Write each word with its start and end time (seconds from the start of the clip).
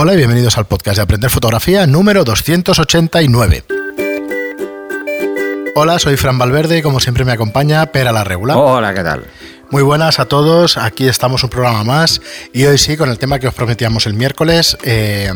Hola 0.00 0.14
y 0.14 0.16
bienvenidos 0.16 0.56
al 0.58 0.64
podcast 0.64 0.98
de 0.98 1.02
Aprender 1.02 1.28
Fotografía 1.28 1.84
número 1.88 2.22
289. 2.22 3.64
Hola, 5.74 5.98
soy 5.98 6.16
Fran 6.16 6.38
Valverde 6.38 6.78
y 6.78 6.82
como 6.82 7.00
siempre 7.00 7.24
me 7.24 7.32
acompaña 7.32 7.84
Pera 7.86 8.12
la 8.12 8.22
Regular. 8.22 8.56
Hola, 8.56 8.94
¿qué 8.94 9.02
tal? 9.02 9.24
Muy 9.70 9.82
buenas 9.82 10.20
a 10.20 10.26
todos, 10.26 10.76
aquí 10.76 11.08
estamos 11.08 11.42
un 11.42 11.50
programa 11.50 11.82
más 11.82 12.20
y 12.52 12.64
hoy 12.66 12.78
sí 12.78 12.96
con 12.96 13.10
el 13.10 13.18
tema 13.18 13.40
que 13.40 13.48
os 13.48 13.54
prometíamos 13.54 14.06
el 14.06 14.14
miércoles. 14.14 14.78
Eh, 14.84 15.32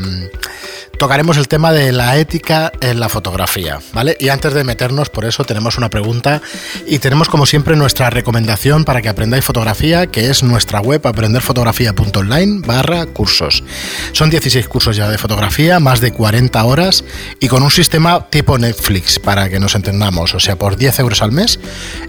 tocaremos 0.99 1.37
el 1.37 1.49
tema 1.49 1.73
de 1.73 1.93
la 1.93 2.17
ética 2.19 2.73
en 2.81 3.01
la 3.01 3.09
fotografía, 3.09 3.81
¿vale? 3.93 4.17
Y 4.21 4.29
antes 4.29 4.55
de 4.55 4.65
meternos, 4.65 5.11
por 5.11 5.25
eso 5.25 5.45
tenemos 5.45 5.77
una 5.77 5.91
pregunta 5.91 6.41
y 6.87 6.99
tenemos 6.99 7.29
como 7.29 7.47
siempre 7.47 7.77
nuestra 7.77 8.11
recomendación 8.11 8.85
para 8.85 9.03
que 9.03 9.09
aprendáis 9.09 9.45
fotografía, 9.45 10.07
que 10.07 10.31
es 10.31 10.43
nuestra 10.43 10.81
web 10.81 11.07
aprenderfotografía.online 11.07 12.63
barra 12.67 13.07
cursos. 13.07 13.65
Son 14.13 14.31
16 14.31 14.69
cursos 14.69 14.97
ya 14.97 15.09
de 15.09 15.19
fotografía, 15.19 15.81
más 15.81 16.01
de 16.01 16.13
40 16.13 16.65
horas 16.65 17.05
y 17.41 17.49
con 17.49 17.63
un 17.63 17.71
sistema 17.71 18.29
tipo 18.31 18.59
Netflix, 18.59 19.19
para 19.19 19.49
que 19.49 19.59
nos 19.59 19.75
entendamos. 19.75 20.35
O 20.35 20.41
sea, 20.41 20.57
por 20.57 20.77
10 20.77 21.01
euros 21.01 21.23
al 21.23 21.33
mes 21.33 21.59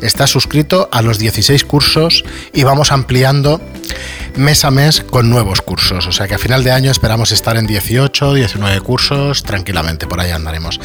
estás 0.01 0.29
suscrito 0.29 0.89
a 0.91 1.01
los 1.01 1.19
16 1.19 1.63
cursos 1.65 2.23
y 2.53 2.63
vamos 2.63 2.91
ampliando 2.91 3.61
mes 4.35 4.65
a 4.65 4.71
mes 4.71 5.01
con 5.01 5.29
nuevos 5.29 5.61
cursos. 5.61 6.07
O 6.07 6.11
sea 6.11 6.27
que 6.27 6.35
a 6.35 6.37
final 6.37 6.63
de 6.63 6.71
año 6.71 6.91
esperamos 6.91 7.31
estar 7.31 7.57
en 7.57 7.67
18, 7.67 8.33
19 8.33 8.72
cursos, 8.81 9.43
tranquilamente, 9.43 10.07
por 10.07 10.19
ahí 10.19 10.31
andaremos. 10.31 10.79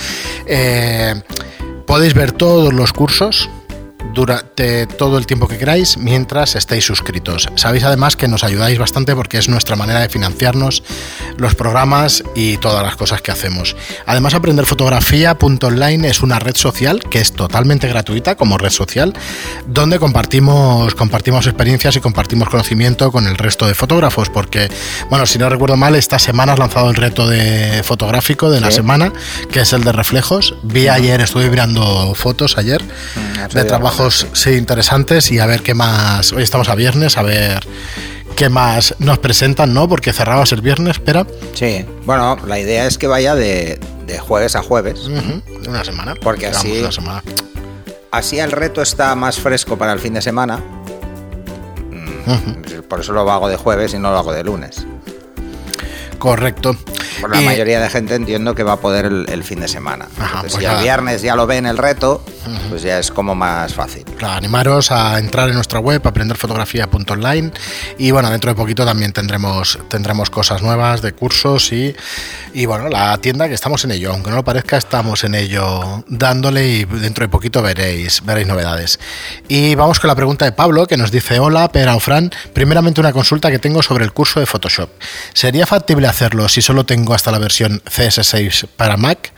Eh, 0.47 1.15
podéis 1.87 2.15
ver 2.15 2.33
todos 2.33 2.73
los 2.73 2.93
cursos 2.93 3.49
durante 4.15 4.87
todo 4.87 5.19
el 5.19 5.27
tiempo 5.27 5.49
que 5.49 5.59
queráis 5.59 5.97
mientras 5.99 6.57
estéis 6.57 6.85
suscritos. 6.85 7.49
Sabéis 7.57 7.85
además 7.85 8.17
que 8.17 8.29
nos 8.29 8.45
ayudáis 8.45 8.79
bastante 8.79 9.15
porque 9.15 9.39
es 9.39 9.49
nuestra 9.49 9.77
manera 9.77 10.01
de 10.01 10.09
financiarnos 10.09 10.83
los 11.37 11.55
programas 11.55 12.23
y 12.35 12.57
todas 12.57 12.83
las 12.83 12.97
cosas 12.97 13.23
que 13.23 13.31
hacemos. 13.31 13.77
Además, 14.07 14.35
aprender 14.35 14.67
fotografía.online 14.67 16.09
es 16.09 16.23
una 16.23 16.39
red 16.39 16.57
social 16.57 17.01
que 17.01 17.21
es 17.21 17.33
totalmente 17.33 17.89
gratuita 17.89 18.37
como 18.37 18.59
red 18.59 18.71
social, 18.71 19.15
donde 19.67 19.99
compartimos, 19.99 20.95
compartimos 20.95 21.47
experiencias 21.47 21.97
y 21.97 22.01
compartimos 22.01 22.49
conocimiento 22.49 23.13
con 23.13 23.27
el 23.27 23.37
resto 23.37 23.67
de 23.67 23.75
fotógrafos. 23.75 24.29
Porque, 24.29 24.69
bueno, 25.11 25.27
si 25.27 25.39
no 25.39 25.49
recuerdo 25.49 25.77
mal, 25.77 25.95
esta 25.95 26.19
semana 26.19 26.53
has 26.53 26.59
lanzado 26.59 26.91
el 26.91 26.97
reto 26.97 27.29
de 27.29 27.83
fotográfico 27.85 28.51
de 28.51 28.61
la 28.61 28.71
semana, 28.71 29.13
que 29.51 29.61
es 29.61 29.73
el 29.73 29.85
de 29.85 29.93
reflejos. 29.93 30.55
Vi 30.63 30.89
ayer, 30.89 31.21
estuve 31.21 31.49
mirando 31.51 32.15
fotos 32.15 32.59
ayer 32.59 32.83
mm, 32.83 33.55
de 33.55 33.65
trabajo 33.65 33.98
sí, 34.33 34.51
interesantes 34.53 35.31
y 35.33 35.39
a 35.39 35.47
ver 35.47 35.63
qué 35.63 35.75
más. 35.75 36.33
Hoy 36.33 36.43
estamos 36.43 36.69
a 36.69 36.75
viernes, 36.75 37.17
a 37.17 37.23
ver 37.23 37.67
qué 38.37 38.49
más 38.49 38.95
nos 38.99 39.19
presentan, 39.19 39.75
¿no? 39.75 39.89
Porque 39.89 40.13
cerrabas 40.13 40.53
el 40.53 40.61
viernes, 40.61 40.97
espera. 40.97 41.27
Sí, 41.55 41.85
bueno, 42.05 42.37
la 42.47 42.59
idea 42.59 42.87
es 42.87 42.97
que 42.97 43.09
vaya 43.09 43.35
de, 43.35 43.79
jueves 44.21 44.55
a 44.57 44.63
jueves. 44.63 45.01
Una 45.67 45.85
semana. 45.85 46.15
Porque 46.15 46.47
así. 46.47 46.85
Así 48.11 48.39
el 48.39 48.53
reto 48.53 48.81
está 48.81 49.15
más 49.15 49.39
fresco 49.39 49.77
para 49.77 49.93
el 49.93 49.99
fin 49.99 50.15
de 50.15 50.23
semana. 50.23 50.59
Mm, 51.91 52.83
por 52.89 53.01
eso 53.01 53.13
lo 53.13 53.31
hago 53.31 53.49
de 53.49 53.57
jueves 53.57 53.93
y 53.95 53.99
no 53.99 54.11
lo 54.11 54.19
hago 54.19 54.33
de 54.33 54.45
lunes. 54.45 54.87
Correcto. 56.19 56.77
Por 57.21 57.35
la 57.35 57.41
mayoría 57.41 57.81
de 57.81 57.91
gente 57.91 58.15
entiendo 58.15 58.55
que 58.55 58.63
va 58.63 58.75
a 58.75 58.81
poder 58.81 59.07
el, 59.07 59.45
fin 59.45 59.61
de 59.61 59.69
semana. 59.69 60.09
Pues 60.41 60.53
si 60.55 60.65
el 60.65 60.83
viernes 60.83 61.23
ya 61.23 61.35
lo 61.35 61.47
ven 61.47 61.67
el 61.67 61.79
reto, 61.79 62.23
pues 62.69 62.83
ya 62.83 62.99
es 62.99 63.11
como 63.11 63.35
más 63.35 63.75
fácil. 63.75 64.05
Claro, 64.17 64.35
animaros 64.35 64.91
a 64.91 65.19
entrar 65.19 65.49
en 65.49 65.55
nuestra 65.55 65.81
web, 65.81 66.01
aprenderfotografía.online 66.07 67.53
y 67.99 68.11
bueno, 68.11 68.31
dentro 68.31 68.51
de 68.51 68.55
poquito 68.55 68.85
también 68.85 69.13
tendremos, 69.13 69.79
tendremos 69.89 70.31
cosas 70.31 70.63
nuevas 70.63 71.03
de 71.03 71.13
cursos 71.13 71.73
y, 71.73 71.95
y 72.53 72.67
bueno, 72.67 72.89
la 72.89 73.19
tienda 73.19 73.49
que 73.49 73.55
estamos 73.55 73.85
en 73.85 73.93
ello, 73.93 74.13
aunque 74.13 74.31
no 74.31 74.37
lo 74.37 74.45
parezca, 74.45 74.77
estamos 74.77 75.25
en 75.25 75.35
ello 75.35 76.05
dándole 76.09 76.69
y 76.69 76.85
dentro 76.85 77.25
de 77.25 77.29
poquito 77.29 77.63
veréis, 77.63 78.25
veréis 78.25 78.47
novedades. 78.47 78.99
Y 79.49 79.75
vamos 79.75 80.01
con 80.01 80.09
la 80.09 80.15
pregunta 80.15 80.45
de 80.45 80.53
Pablo 80.53 80.87
que 80.87 80.97
nos 80.97 81.11
dice, 81.11 81.39
hola, 81.39 81.69
Pera 81.71 81.97
o 81.97 82.01
Fran, 82.01 82.31
primeramente 82.53 83.01
una 83.01 83.13
consulta 83.13 83.51
que 83.51 83.59
tengo 83.59 83.83
sobre 83.83 84.05
el 84.05 84.13
curso 84.13 84.41
de 84.41 84.47
Photoshop. 84.47 84.91
¿Sería 85.33 85.67
factible 85.67 86.07
hacerlo 86.07 86.49
si 86.49 86.63
solo 86.63 86.85
tengo 86.85 87.08
hasta 87.15 87.31
la 87.31 87.39
versión 87.39 87.83
CS6 87.85 88.69
para 88.77 88.97
Mac? 88.97 89.33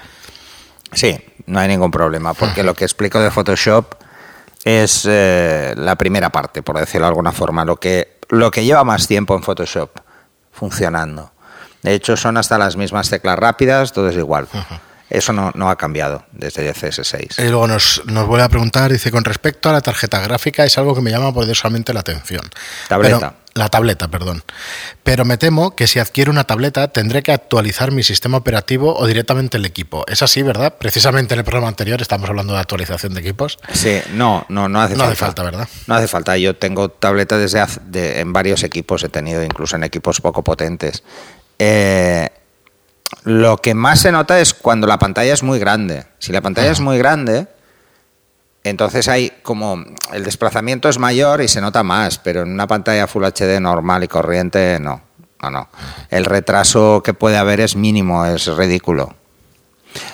Sí, 0.92 1.18
no 1.46 1.60
hay 1.60 1.68
ningún 1.68 1.90
problema, 1.90 2.34
porque 2.34 2.62
lo 2.62 2.74
que 2.74 2.84
explico 2.84 3.20
de 3.20 3.30
Photoshop 3.30 3.94
es 4.64 5.06
eh, 5.08 5.74
la 5.76 5.96
primera 5.96 6.30
parte, 6.30 6.62
por 6.62 6.78
decirlo 6.78 7.06
de 7.06 7.10
alguna 7.10 7.32
forma, 7.32 7.64
lo 7.64 7.76
que, 7.76 8.18
lo 8.28 8.50
que 8.50 8.64
lleva 8.64 8.84
más 8.84 9.06
tiempo 9.06 9.34
en 9.34 9.42
Photoshop 9.42 9.90
funcionando. 10.52 11.32
De 11.82 11.94
hecho, 11.94 12.16
son 12.16 12.36
hasta 12.36 12.58
las 12.58 12.76
mismas 12.76 13.08
teclas 13.08 13.38
rápidas, 13.38 13.92
todo 13.92 14.08
es 14.08 14.16
igual. 14.16 14.48
Eso 15.08 15.32
no, 15.32 15.50
no, 15.54 15.70
ha 15.70 15.76
cambiado 15.76 16.24
desde 16.30 16.72
CS6. 16.72 17.42
Y 17.42 17.48
luego 17.48 17.66
nos, 17.66 18.02
nos 18.06 18.26
vuelve 18.26 18.44
a 18.44 18.48
preguntar, 18.48 18.92
dice, 18.92 19.10
con 19.10 19.24
respecto 19.24 19.68
a 19.68 19.72
la 19.72 19.80
tarjeta 19.80 20.20
gráfica, 20.20 20.64
es 20.64 20.76
algo 20.78 20.94
que 20.94 21.00
me 21.00 21.10
llama 21.10 21.32
poderosamente 21.32 21.92
la 21.92 22.00
atención. 22.00 22.42
Tableta. 22.88 23.34
La 23.54 23.68
tableta, 23.68 24.08
perdón. 24.08 24.42
Pero 25.02 25.24
me 25.24 25.36
temo 25.36 25.74
que 25.74 25.86
si 25.86 25.98
adquiero 25.98 26.30
una 26.30 26.44
tableta 26.44 26.88
tendré 26.88 27.22
que 27.22 27.32
actualizar 27.32 27.90
mi 27.90 28.02
sistema 28.02 28.38
operativo 28.38 28.96
o 28.96 29.06
directamente 29.06 29.56
el 29.56 29.64
equipo. 29.64 30.04
Es 30.06 30.22
así, 30.22 30.42
¿verdad? 30.42 30.74
Precisamente 30.78 31.34
en 31.34 31.40
el 31.40 31.44
programa 31.44 31.68
anterior 31.68 32.00
estamos 32.00 32.28
hablando 32.28 32.52
de 32.52 32.60
actualización 32.60 33.14
de 33.14 33.20
equipos. 33.20 33.58
Sí, 33.72 34.00
no, 34.12 34.46
no, 34.48 34.68
no 34.68 34.80
hace 34.80 34.94
no 34.94 35.00
falta. 35.00 35.12
hace 35.12 35.16
falta, 35.20 35.42
¿verdad? 35.42 35.68
No 35.86 35.94
hace 35.94 36.08
falta. 36.08 36.36
Yo 36.36 36.54
tengo 36.56 36.88
tableta 36.90 37.38
desde 37.38 38.20
en 38.20 38.32
varios 38.32 38.62
equipos, 38.62 39.02
he 39.02 39.08
tenido 39.08 39.42
incluso 39.42 39.76
en 39.76 39.84
equipos 39.84 40.20
poco 40.20 40.44
potentes. 40.44 41.02
Eh, 41.58 42.28
lo 43.24 43.56
que 43.58 43.74
más 43.74 44.00
se 44.00 44.12
nota 44.12 44.40
es 44.40 44.54
cuando 44.54 44.86
la 44.86 44.98
pantalla 44.98 45.32
es 45.32 45.42
muy 45.42 45.58
grande. 45.58 46.04
Si 46.18 46.32
la 46.32 46.40
pantalla 46.40 46.70
es 46.70 46.80
muy 46.80 46.98
grande, 46.98 47.48
entonces 48.64 49.08
hay 49.08 49.32
como 49.42 49.84
el 50.12 50.24
desplazamiento 50.24 50.88
es 50.88 50.98
mayor 50.98 51.40
y 51.40 51.48
se 51.48 51.60
nota 51.60 51.82
más, 51.82 52.18
pero 52.18 52.42
en 52.42 52.52
una 52.52 52.66
pantalla 52.66 53.06
Full 53.06 53.24
HD 53.24 53.60
normal 53.60 54.04
y 54.04 54.08
corriente 54.08 54.78
no. 54.80 55.02
No, 55.42 55.50
no. 55.50 55.68
El 56.10 56.26
retraso 56.26 57.02
que 57.02 57.14
puede 57.14 57.38
haber 57.38 57.60
es 57.60 57.74
mínimo, 57.74 58.26
es 58.26 58.46
ridículo. 58.46 59.14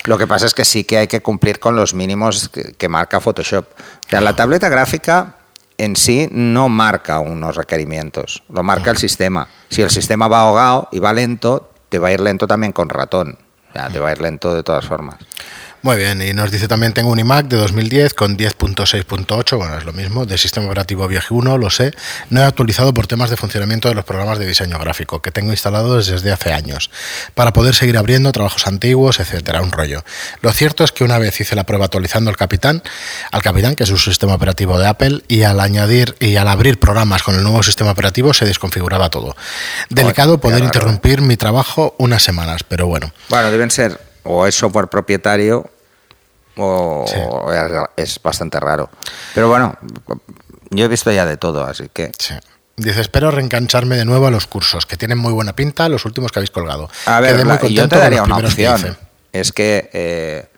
Lo 0.05 0.19
que 0.19 0.27
pasa 0.27 0.47
es 0.47 0.55
que 0.55 0.65
sí 0.65 0.85
que 0.85 0.99
hay 0.99 1.09
que 1.09 1.21
cumplir 1.21 1.59
con 1.59 1.77
los 1.77 1.95
mínimos 1.95 2.49
que, 2.49 2.89
marca 2.89 3.21
Photoshop. 3.21 3.67
O 3.67 4.09
sea, 4.09 4.21
la 4.21 4.37
tableta 4.37 4.69
gráfica 4.69 5.37
en 5.79 5.97
sí 5.97 6.29
no 6.31 6.69
marca 6.69 7.19
unos 7.19 7.57
requerimientos, 7.57 8.43
lo 8.49 8.63
marca 8.63 8.91
el 8.91 8.97
sistema. 8.97 9.49
Si 9.69 9.83
el 9.83 9.91
sistema 9.91 10.29
va 10.29 10.43
ahogado 10.43 10.89
y 10.93 11.01
va 11.01 11.13
lento, 11.13 11.71
te 11.89 11.99
va 11.99 12.09
a 12.09 12.13
ir 12.13 12.21
lento 12.21 12.47
también 12.47 12.73
con 12.73 12.89
ratón. 12.89 13.39
Ya, 13.75 13.91
te 13.91 13.99
va 13.99 14.09
a 14.09 14.13
ir 14.13 14.23
lento 14.23 14.55
de 14.55 14.63
todas 14.63 14.87
formas. 14.87 15.17
Muy 15.87 15.99
bien, 15.99 16.21
y 16.21 16.33
nos 16.33 16.51
dice 16.51 16.67
también, 16.67 16.93
tengo 16.93 17.13
un 17.13 17.19
iMac 17.21 17.47
de 17.47 17.59
2010 17.59 18.13
con 18.15 18.37
10.6.8, 18.37 19.57
bueno, 19.57 19.79
es 19.79 19.85
lo 19.85 19.93
mismo, 19.93 20.27
de 20.27 20.37
sistema 20.37 20.67
operativo 20.67 21.07
Viaje 21.07 21.33
1, 21.33 21.59
lo 21.59 21.71
sé. 21.71 21.93
No 22.29 22.41
he 22.41 22.43
actualizado 22.43 22.93
por 22.93 23.07
temas 23.07 23.31
de 23.31 23.37
funcionamiento 23.37 23.89
de 23.89 23.95
los 23.95 24.05
programas 24.05 24.41
de 24.41 24.49
diseño 24.49 24.81
gráfico 24.81 25.23
que 25.23 25.31
tengo 25.31 25.53
instalados 25.53 26.09
desde 26.09 26.33
hace 26.33 26.53
años, 26.53 26.91
para 27.37 27.53
poder 27.53 27.77
seguir 27.77 27.97
abriendo 27.99 28.33
trabajos 28.33 28.67
antiguos, 28.67 29.21
etcétera, 29.21 29.63
un 29.63 29.71
rollo. 29.71 30.05
Lo 30.41 30.51
cierto 30.51 30.83
es 30.83 30.91
que 30.91 31.05
una 31.05 31.21
vez 31.21 31.41
hice 31.41 31.55
la 31.55 31.63
prueba 31.63 31.85
actualizando 31.85 32.31
el 32.33 32.37
Capitán, 32.37 32.83
al 33.31 33.43
Capitán, 33.43 33.77
que 33.77 33.85
es 33.85 33.91
un 33.91 33.99
sistema 33.99 34.35
operativo 34.35 34.81
de 34.81 34.89
Apple, 34.89 35.23
y 35.29 35.45
al 35.45 35.61
añadir 35.61 36.17
y 36.19 36.35
al 36.35 36.49
abrir 36.49 36.81
programas 36.81 37.23
con 37.23 37.37
el 37.37 37.45
nuevo 37.45 37.63
sistema 37.63 37.93
operativo 37.93 38.35
se 38.35 38.45
desconfiguraba 38.45 39.09
todo. 39.09 39.37
Delicado 39.89 40.41
poder 40.41 40.65
interrumpir 40.65 41.21
mi 41.21 41.37
trabajo 41.37 41.95
unas 41.99 42.25
semanas, 42.25 42.65
pero 42.65 42.89
bueno. 42.89 43.13
Bueno, 43.29 43.53
deben 43.53 43.71
ser 43.71 44.01
o 44.25 44.49
es 44.49 44.57
software 44.57 44.89
propietario 44.89 45.71
o 46.57 47.05
es 47.97 48.21
bastante 48.23 48.61
raro. 48.61 48.91
Pero 49.35 49.49
bueno, 49.49 49.77
yo 50.71 50.85
he 50.85 50.89
visto 50.89 51.11
ya 51.13 51.27
de 51.27 51.37
todo, 51.37 51.65
así 51.65 51.89
que... 51.93 52.13
Dice, 52.79 53.01
espero 53.01 53.31
reengancharme 53.31 53.97
de 53.97 54.05
nuevo 54.05 54.27
a 54.27 54.31
los 54.31 54.47
cursos, 54.47 54.85
que 54.85 54.99
tienen 54.99 55.17
muy 55.17 55.33
buena 55.33 55.55
pinta, 55.55 55.89
los 55.89 56.05
últimos 56.05 56.31
que 56.31 56.41
habéis 56.41 56.51
colgado. 56.51 56.91
A 57.07 57.21
ver, 57.21 57.43
yo 57.71 57.89
te 57.89 57.97
daría 57.97 58.23
una 58.23 58.37
opción. 58.37 58.99
Es 59.33 59.53
que 59.53 59.89
eh, 59.95 60.51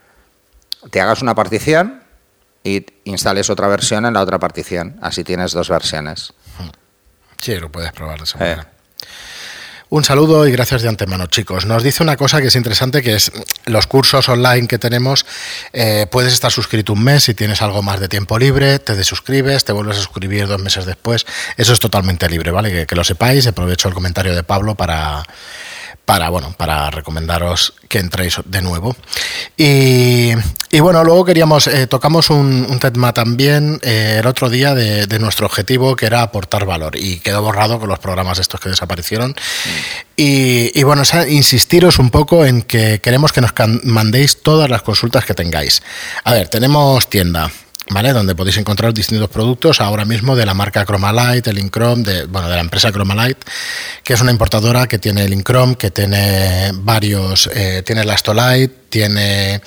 te 0.91 1.01
hagas 1.01 1.23
una 1.23 1.35
partición 1.37 2.03
y 2.65 2.85
instales 3.05 3.51
otra 3.51 3.69
versión 3.69 4.05
en 4.05 4.15
la 4.15 4.21
otra 4.21 4.41
partición. 4.41 4.99
Así 5.01 5.23
tienes 5.23 5.53
dos 5.53 5.69
versiones. 5.69 6.33
Sí, 7.41 7.55
lo 7.57 7.71
puedes 7.71 7.93
probar 7.93 8.19
de 8.19 8.25
esa 8.25 8.39
manera. 8.39 8.73
Un 9.91 10.05
saludo 10.05 10.47
y 10.47 10.53
gracias 10.53 10.83
de 10.83 10.89
antemano, 10.89 11.29
chicos. 11.29 11.65
Nos 11.65 11.83
dice 11.83 12.03
una 12.03 12.19
cosa 12.19 12.43
que 12.43 12.49
es 12.49 12.57
interesante, 12.57 13.01
que 13.01 13.15
es 13.15 13.33
los 13.65 13.87
cursos 13.87 14.29
online 14.29 14.69
que 14.69 14.79
tenemos, 14.79 15.25
eh, 15.73 16.07
puedes 16.11 16.35
estar 16.35 16.53
suscrito 16.53 16.93
un 16.93 17.03
mes 17.03 17.25
si 17.25 17.33
tienes 17.33 17.63
algo 17.63 17.81
más 17.83 17.99
de 17.99 18.07
tiempo 18.07 18.39
libre, 18.39 18.81
te 18.81 18.95
desuscribes, 18.95 19.65
te 19.65 19.73
vuelves 19.73 19.97
a 19.97 20.01
suscribir 20.01 20.47
dos 20.47 20.61
meses 20.61 20.85
después. 20.85 21.25
Eso 21.57 21.73
es 21.73 21.81
totalmente 21.81 22.29
libre, 22.29 22.51
¿vale? 22.51 22.87
Que, 22.87 22.95
lo 22.95 23.03
sepáis. 23.03 23.47
Aprovecho 23.47 23.89
el 23.89 23.95
comentario 23.95 24.35
de 24.35 24.43
Pablo 24.43 24.75
para, 24.75 25.23
para, 26.09 26.31
bueno, 26.31 26.55
para 26.57 26.91
recomendaros 26.91 27.75
que 27.87 27.99
entréis 27.99 28.41
de 28.47 28.63
nuevo. 28.63 28.97
Y 29.59 30.33
Y 30.71 30.81
bueno, 30.81 31.05
luego 31.05 31.27
queríamos, 31.27 31.67
eh, 31.67 31.87
tocamos 31.87 32.31
un, 32.31 32.79
tema 32.81 33.13
también 33.13 33.79
eh, 33.83 34.17
el 34.21 34.27
otro 34.27 34.49
día 34.49 34.75
de, 34.75 35.19
nuestro 35.19 35.45
objetivo, 35.45 35.97
que 35.97 36.07
era 36.07 36.23
aportar 36.23 36.65
valor, 36.65 36.97
y 36.97 37.19
quedó 37.21 37.43
borrado 37.43 37.79
con 37.79 37.91
los 37.91 37.99
programas 37.99 38.39
estos 38.39 38.59
que 38.59 38.71
desaparecieron. 38.71 39.35
Y, 40.17 40.83
bueno, 40.83 41.03
insistiros 41.29 41.99
un 41.99 42.09
poco 42.09 42.47
en 42.47 42.63
que 42.63 43.01
queremos 43.03 43.33
que 43.33 43.43
nos 43.43 43.53
mandéis 43.85 44.43
todas 44.43 44.71
las 44.71 44.81
consultas 44.81 45.27
que 45.27 45.35
tengáis. 45.35 45.83
A 46.25 46.33
ver, 46.33 46.49
tenemos 46.49 47.11
tienda, 47.11 47.51
¿vale? 47.91 48.13
Donde 48.13 48.35
podéis 48.35 48.59
encontrar 48.59 48.93
distintos 48.93 49.29
productos 49.29 49.81
ahora 49.81 50.05
mismo 50.05 50.37
de 50.37 50.47
la 50.47 50.55
marca 50.55 50.85
Chromalight, 50.85 51.47
el 51.47 51.59
Inchrome, 51.59 52.03
de, 52.03 52.27
bueno, 52.27 52.49
de 52.49 52.55
la 52.57 52.61
empresa 52.61 52.93
Chromalight, 52.93 53.39
que 54.03 54.15
es 54.15 54.21
una 54.21 54.31
importadora 54.31 54.87
que 54.87 54.99
tiene 54.99 55.25
el 55.25 55.33
Inchrome, 55.33 55.77
que 55.77 55.91
tiene 55.91 56.71
varios, 56.75 57.49
eh, 57.55 57.83
tiene 57.85 58.03
el 58.03 58.11
Astolight, 58.11 58.73
tiene 58.89 59.61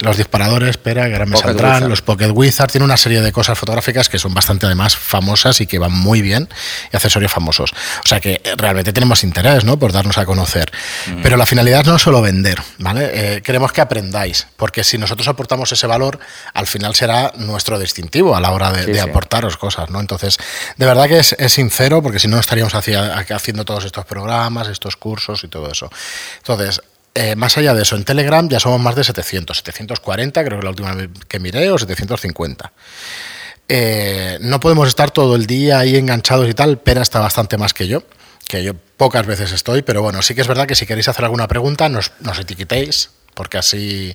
los 0.00 0.16
disparadores, 0.16 0.70
espera, 0.70 1.06
que 1.06 1.12
ahora 1.12 1.26
me 1.26 1.36
saldrán, 1.36 1.88
los 1.88 2.02
Pocket 2.02 2.30
Wizard, 2.30 2.70
tiene 2.70 2.84
una 2.84 2.96
serie 2.96 3.20
de 3.20 3.32
cosas 3.32 3.58
fotográficas 3.58 4.08
que 4.08 4.18
son 4.18 4.32
bastante 4.32 4.66
además 4.66 4.96
famosas 4.96 5.60
y 5.60 5.66
que 5.66 5.78
van 5.78 5.92
muy 5.92 6.22
bien, 6.22 6.48
y 6.92 6.96
accesorios 6.96 7.32
famosos. 7.32 7.72
O 8.04 8.08
sea 8.08 8.20
que 8.20 8.40
realmente 8.56 8.92
tenemos 8.92 9.24
interés, 9.24 9.64
¿no? 9.64 9.78
Por 9.78 9.92
darnos 9.92 10.18
a 10.18 10.24
conocer. 10.24 10.70
Mm. 11.06 11.22
Pero 11.22 11.36
la 11.36 11.46
finalidad 11.46 11.84
no 11.84 11.96
es 11.96 12.02
solo 12.02 12.22
vender, 12.22 12.60
¿vale? 12.78 13.10
Eh, 13.12 13.42
queremos 13.42 13.72
que 13.72 13.80
aprendáis, 13.80 14.46
porque 14.56 14.84
si 14.84 14.96
nosotros 14.96 15.28
aportamos 15.28 15.70
ese 15.72 15.86
valor, 15.86 16.18
al 16.54 16.66
final 16.66 16.94
será 16.94 17.32
nuestro 17.36 17.78
distintivo 17.78 18.36
a 18.36 18.40
la 18.40 18.52
hora 18.52 18.72
de, 18.72 19.00
aportaros 19.00 19.56
cosas, 19.56 19.90
¿no? 19.90 20.00
Entonces, 20.00 20.38
de 20.76 20.86
verdad 20.86 21.08
que 21.08 21.18
es, 21.18 21.36
sincero, 21.52 22.02
porque 22.02 22.18
si 22.18 22.28
no 22.28 22.38
estaríamos 22.38 22.74
haciendo 22.74 23.64
todos 23.64 23.84
estos 23.84 24.04
programas, 24.04 24.68
estos 24.68 24.96
cursos 24.96 25.44
y 25.44 25.48
todo 25.48 25.70
eso. 25.70 25.90
Entonces, 26.38 26.82
eh, 27.14 27.34
más 27.36 27.58
allá 27.58 27.74
de 27.74 27.82
eso, 27.82 27.96
en 27.96 28.04
Telegram 28.04 28.48
ya 28.48 28.60
somos 28.60 28.80
más 28.80 28.94
de 28.94 29.04
700, 29.04 29.56
740 29.56 30.44
creo 30.44 30.58
que 30.58 30.64
la 30.64 30.70
última 30.70 30.94
vez 30.94 31.08
que 31.28 31.40
miré, 31.40 31.70
o 31.70 31.78
750. 31.78 32.72
Eh, 33.68 34.38
no 34.40 34.58
podemos 34.60 34.88
estar 34.88 35.10
todo 35.10 35.36
el 35.36 35.46
día 35.46 35.78
ahí 35.78 35.96
enganchados 35.96 36.48
y 36.48 36.54
tal, 36.54 36.78
pero 36.78 37.02
está 37.02 37.20
bastante 37.20 37.56
más 37.56 37.72
que 37.72 37.86
yo, 37.86 38.02
que 38.48 38.62
yo 38.62 38.74
pocas 38.96 39.26
veces 39.26 39.52
estoy, 39.52 39.82
pero 39.82 40.02
bueno, 40.02 40.22
sí 40.22 40.34
que 40.34 40.40
es 40.40 40.48
verdad 40.48 40.66
que 40.66 40.74
si 40.74 40.86
queréis 40.86 41.08
hacer 41.08 41.24
alguna 41.24 41.48
pregunta, 41.48 41.88
nos, 41.88 42.12
nos 42.20 42.38
etiquetéis, 42.38 43.10
porque 43.34 43.58
así 43.58 44.14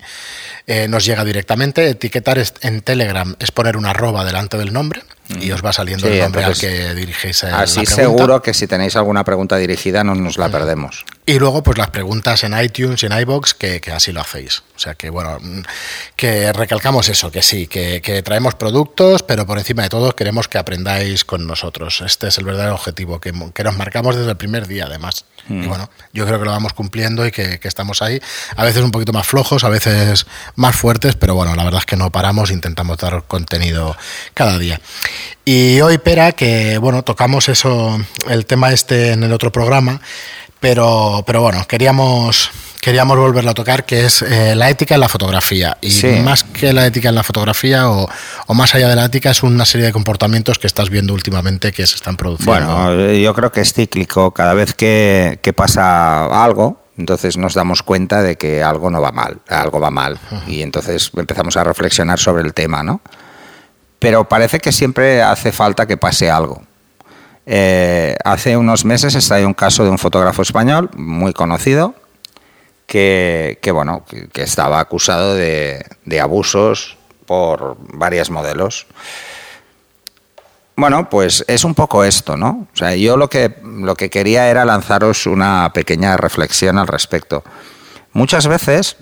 eh, 0.67 0.87
nos 0.87 1.05
llega 1.05 1.23
directamente. 1.23 1.89
Etiquetar 1.89 2.41
en 2.61 2.81
Telegram 2.81 3.35
es 3.39 3.51
poner 3.51 3.77
una 3.77 3.91
arroba 3.91 4.23
delante 4.23 4.57
del 4.57 4.73
nombre 4.73 5.01
y 5.41 5.51
os 5.51 5.63
va 5.65 5.73
saliendo 5.73 6.07
el 6.07 6.19
nombre 6.19 6.43
al 6.43 6.57
que 6.57 6.93
dirigéis 6.93 7.43
Así 7.45 7.85
seguro 7.85 8.41
que 8.41 8.53
si 8.53 8.67
tenéis 8.67 8.95
alguna 8.95 9.23
pregunta 9.23 9.57
dirigida 9.57 10.03
no 10.03 10.15
nos 10.15 10.37
la 10.37 10.49
perdemos. 10.49 11.05
Y 11.27 11.39
luego 11.39 11.63
pues 11.63 11.77
las 11.79 11.89
preguntas 11.89 12.43
en 12.43 12.57
iTunes 12.59 13.01
y 13.01 13.07
en 13.07 13.19
iBox 13.19 13.55
que, 13.55 13.81
que, 13.81 13.91
así 13.91 14.11
lo 14.11 14.21
hacéis. 14.21 14.61
O 14.75 14.79
sea 14.79 14.93
que 14.93 15.09
bueno, 15.09 15.39
que 16.15 16.53
recalcamos 16.53 17.09
eso, 17.09 17.31
que 17.31 17.41
sí, 17.41 17.65
que, 17.65 17.99
que, 18.01 18.21
traemos 18.21 18.53
productos, 18.53 19.23
pero 19.23 19.47
por 19.47 19.57
encima 19.57 19.81
de 19.81 19.89
todo 19.89 20.15
queremos 20.15 20.47
que 20.47 20.59
aprendáis 20.59 21.25
con 21.25 21.47
nosotros. 21.47 22.01
Este 22.01 22.27
es 22.27 22.37
el 22.37 22.45
verdadero 22.45 22.75
objetivo 22.75 23.19
que, 23.19 23.33
que 23.55 23.63
nos 23.63 23.75
marcamos 23.75 24.15
desde 24.15 24.29
el 24.29 24.37
primer 24.37 24.67
día 24.67 24.85
además. 24.85 25.25
Y 25.49 25.53
mm. 25.53 25.67
bueno, 25.67 25.89
yo 26.13 26.27
creo 26.27 26.37
que 26.37 26.45
lo 26.45 26.51
vamos 26.51 26.73
cumpliendo 26.73 27.25
y 27.25 27.31
que, 27.31 27.59
que 27.59 27.67
estamos 27.67 28.03
ahí. 28.03 28.19
A 28.55 28.63
veces 28.63 28.83
un 28.83 28.91
poquito 28.91 29.11
más 29.11 29.25
flojos, 29.25 29.63
a 29.63 29.69
veces 29.69 30.27
más 30.55 30.75
fuertes, 30.75 31.15
pero 31.15 31.33
bueno, 31.33 31.55
la 31.55 31.63
verdad 31.63 31.79
es 31.79 31.85
que 31.87 31.95
no 31.95 32.11
paramos, 32.11 32.51
intentamos 32.51 32.99
dar 32.99 33.23
contenido 33.27 33.97
cada 34.35 34.59
día. 34.59 34.79
Y 35.43 35.79
hoy, 35.81 35.99
Pera, 35.99 36.31
que 36.31 36.79
bueno, 36.79 37.03
tocamos 37.03 37.49
eso, 37.49 37.99
el 38.27 38.45
tema 38.45 38.71
este 38.71 39.11
en 39.11 39.23
el 39.23 39.31
otro 39.31 39.51
programa, 39.51 40.01
pero, 40.59 41.23
pero 41.25 41.41
bueno, 41.41 41.65
queríamos, 41.67 42.51
queríamos 42.81 43.17
volverlo 43.17 43.51
a 43.51 43.53
tocar, 43.53 43.85
que 43.85 44.05
es 44.05 44.21
eh, 44.21 44.55
la 44.55 44.69
ética 44.69 44.95
en 44.95 45.01
la 45.01 45.09
fotografía. 45.09 45.77
Y 45.81 46.03
más 46.23 46.43
que 46.43 46.73
la 46.73 46.85
ética 46.85 47.09
en 47.09 47.15
la 47.15 47.23
fotografía, 47.23 47.89
o, 47.89 48.09
o, 48.47 48.53
más 48.53 48.75
allá 48.75 48.87
de 48.87 48.95
la 48.95 49.05
ética, 49.05 49.31
es 49.31 49.43
una 49.43 49.65
serie 49.65 49.87
de 49.87 49.93
comportamientos 49.93 50.59
que 50.59 50.67
estás 50.67 50.89
viendo 50.89 51.13
últimamente 51.13 51.71
que 51.71 51.85
se 51.85 51.95
están 51.95 52.17
produciendo. 52.17 52.53
Bueno, 52.53 53.11
yo 53.11 53.33
creo 53.33 53.51
que 53.51 53.61
es 53.61 53.73
cíclico. 53.73 54.31
Cada 54.31 54.53
vez 54.53 54.73
que, 54.73 55.39
que 55.41 55.53
pasa 55.53 56.43
algo, 56.43 56.85
entonces 56.97 57.37
nos 57.37 57.53
damos 57.53 57.83
cuenta 57.83 58.21
de 58.21 58.37
que 58.37 58.63
algo 58.63 58.89
no 58.89 59.01
va 59.01 59.11
mal, 59.11 59.39
algo 59.49 59.79
va 59.79 59.91
mal. 59.91 60.17
Y 60.47 60.61
entonces 60.61 61.11
empezamos 61.15 61.57
a 61.57 61.63
reflexionar 61.63 62.19
sobre 62.19 62.43
el 62.43 62.53
tema, 62.53 62.83
¿no? 62.83 63.01
Pero 63.99 64.29
parece 64.29 64.59
que 64.59 64.71
siempre 64.71 65.21
hace 65.21 65.51
falta 65.51 65.85
que 65.87 65.97
pase 65.97 66.29
algo. 66.29 66.63
Eh, 67.45 68.15
hace 68.23 68.57
unos 68.57 68.85
meses 68.85 69.15
está 69.15 69.37
un 69.45 69.53
caso 69.53 69.83
de 69.83 69.89
un 69.89 69.99
fotógrafo 69.99 70.41
español 70.41 70.89
muy 70.95 71.33
conocido 71.33 71.93
que, 72.87 73.59
bueno, 73.73 74.03
que, 74.05 74.41
estaba 74.41 74.79
acusado 74.79 75.35
de, 75.35 75.85
de 76.05 76.21
abusos 76.21 76.97
por 77.25 77.77
varias 77.79 78.29
modelos. 78.29 78.87
Bueno, 80.77 81.09
pues 81.09 81.45
es 81.47 81.63
un 81.63 81.73
poco 81.73 82.03
esto, 82.03 82.35
¿no? 82.35 82.67
O 82.73 82.77
sea, 82.77 82.95
yo 82.95 83.15
lo 83.15 83.29
que, 83.29 83.55
lo 83.63 83.95
que 83.95 84.09
quería 84.09 84.49
era 84.49 84.65
lanzaros 84.65 85.25
una 85.25 85.71
pequeña 85.73 86.17
reflexión 86.17 86.77
al 86.77 86.87
respecto. 86.87 87.43
Muchas 88.11 88.47
veces 88.47 88.97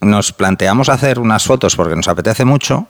nos 0.00 0.32
planteamos 0.32 0.88
hacer 0.88 1.18
unas 1.18 1.44
fotos 1.44 1.74
porque 1.74 1.96
nos 1.96 2.08
apetece 2.08 2.44
mucho, 2.44 2.86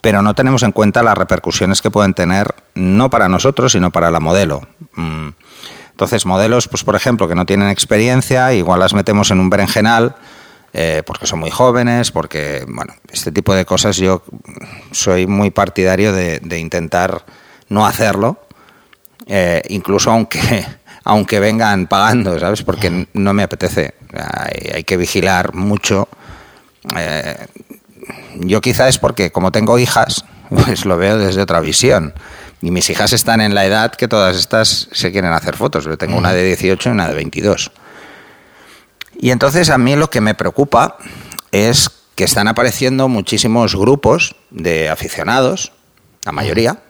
pero 0.00 0.22
no 0.22 0.34
tenemos 0.34 0.62
en 0.62 0.72
cuenta 0.72 1.02
las 1.02 1.18
repercusiones 1.18 1.82
que 1.82 1.90
pueden 1.90 2.14
tener 2.14 2.54
no 2.74 3.10
para 3.10 3.28
nosotros, 3.28 3.72
sino 3.72 3.90
para 3.90 4.10
la 4.10 4.20
modelo. 4.20 4.62
Mm. 4.94 5.28
Entonces, 5.90 6.26
modelos, 6.26 6.68
pues 6.68 6.84
por 6.84 6.94
ejemplo, 6.94 7.26
que 7.26 7.34
no 7.34 7.46
tienen 7.46 7.68
experiencia, 7.68 8.52
igual 8.52 8.80
las 8.80 8.94
metemos 8.94 9.30
en 9.30 9.40
un 9.40 9.50
berenjenal 9.50 10.14
eh, 10.72 11.02
porque 11.06 11.26
son 11.26 11.40
muy 11.40 11.50
jóvenes, 11.50 12.10
porque, 12.10 12.64
bueno, 12.68 12.94
este 13.10 13.32
tipo 13.32 13.54
de 13.54 13.64
cosas 13.64 13.96
yo 13.96 14.22
soy 14.92 15.26
muy 15.26 15.50
partidario 15.50 16.12
de, 16.12 16.58
intentar 16.58 17.24
no 17.68 17.86
hacerlo, 17.86 18.38
eh, 19.26 19.62
incluso 19.70 20.10
aunque, 20.10 20.66
aunque 21.04 21.40
vengan 21.40 21.86
pagando, 21.86 22.38
¿sabes? 22.38 22.62
Porque 22.62 23.08
no 23.14 23.32
me 23.32 23.42
apetece. 23.42 23.94
Hay, 24.12 24.84
que 24.84 24.96
vigilar 24.96 25.54
mucho. 25.54 26.08
Eh, 26.96 27.46
yo 28.40 28.60
quizá 28.60 28.88
es 28.88 28.98
porque 28.98 29.30
como 29.30 29.52
tengo 29.52 29.78
hijas, 29.78 30.24
pues 30.48 30.84
lo 30.84 30.96
veo 30.96 31.18
desde 31.18 31.42
otra 31.42 31.60
visión. 31.60 32.14
Y 32.60 32.70
mis 32.70 32.90
hijas 32.90 33.12
están 33.12 33.40
en 33.40 33.54
la 33.54 33.64
edad 33.66 33.92
que 33.92 34.08
todas 34.08 34.36
estas 34.36 34.88
se 34.92 35.12
quieren 35.12 35.32
hacer 35.32 35.56
fotos. 35.56 35.84
Yo 35.84 35.96
tengo 35.96 36.16
una 36.18 36.32
de 36.32 36.44
18 36.44 36.88
y 36.88 36.92
una 36.92 37.08
de 37.08 37.14
22. 37.14 37.70
Y 39.20 39.30
entonces 39.30 39.70
a 39.70 39.78
mí 39.78 39.94
lo 39.94 40.10
que 40.10 40.20
me 40.20 40.34
preocupa 40.34 40.96
es 41.52 41.90
que 42.16 42.24
están 42.24 42.48
apareciendo 42.48 43.08
muchísimos 43.08 43.76
grupos 43.76 44.34
de 44.50 44.88
aficionados, 44.88 45.72
la 46.24 46.32
mayoría, 46.32 46.82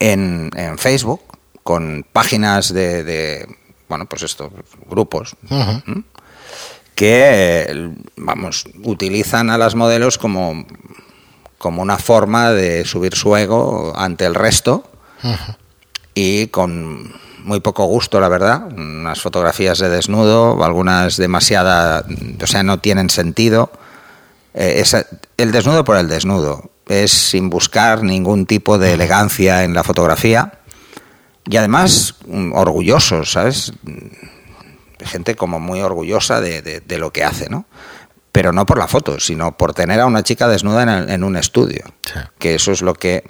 en, 0.00 0.50
Facebook, 0.76 1.22
con 1.62 2.04
páginas 2.12 2.74
de, 2.74 3.46
bueno, 3.88 4.06
pues 4.06 4.22
estos 4.24 4.50
grupos, 4.88 5.36
que, 6.94 7.92
vamos, 8.16 8.64
utilizan 8.82 9.50
a 9.50 9.58
las 9.58 9.74
modelos 9.74 10.18
como, 10.18 10.64
como 11.58 11.82
una 11.82 11.98
forma 11.98 12.52
de 12.52 12.84
subir 12.84 13.14
su 13.14 13.36
ego 13.36 13.92
ante 13.96 14.26
el 14.26 14.34
resto 14.34 14.88
y 16.14 16.48
con 16.48 17.12
muy 17.44 17.60
poco 17.60 17.84
gusto, 17.86 18.20
la 18.20 18.28
verdad. 18.28 18.72
Unas 18.72 19.20
fotografías 19.20 19.78
de 19.78 19.88
desnudo, 19.88 20.64
algunas 20.64 21.16
demasiada, 21.16 22.04
o 22.42 22.46
sea, 22.46 22.62
no 22.62 22.78
tienen 22.78 23.10
sentido. 23.10 23.70
Eh, 24.54 24.82
el 25.36 25.52
desnudo 25.52 25.84
por 25.84 25.96
el 25.96 26.08
desnudo, 26.08 26.70
es 26.88 27.10
sin 27.10 27.50
buscar 27.50 28.02
ningún 28.02 28.46
tipo 28.46 28.78
de 28.78 28.92
elegancia 28.92 29.64
en 29.64 29.74
la 29.74 29.82
fotografía 29.82 30.52
y 31.46 31.56
además 31.56 32.14
orgullosos, 32.52 33.32
¿sabes? 33.32 33.72
Gente 35.04 35.36
como 35.36 35.60
muy 35.60 35.80
orgullosa 35.80 36.40
de, 36.40 36.82
lo 36.98 37.12
que 37.12 37.24
hace, 37.24 37.48
¿no? 37.48 37.66
Pero 38.32 38.52
no 38.52 38.66
por 38.66 38.78
la 38.78 38.88
foto, 38.88 39.20
sino 39.20 39.56
por 39.56 39.74
tener 39.74 40.00
a 40.00 40.06
una 40.06 40.22
chica 40.22 40.48
desnuda 40.48 41.12
en, 41.12 41.24
un 41.24 41.36
estudio, 41.36 41.84
que 42.38 42.54
eso 42.56 42.72
es 42.72 42.82
lo 42.82 42.94
que 42.94 43.24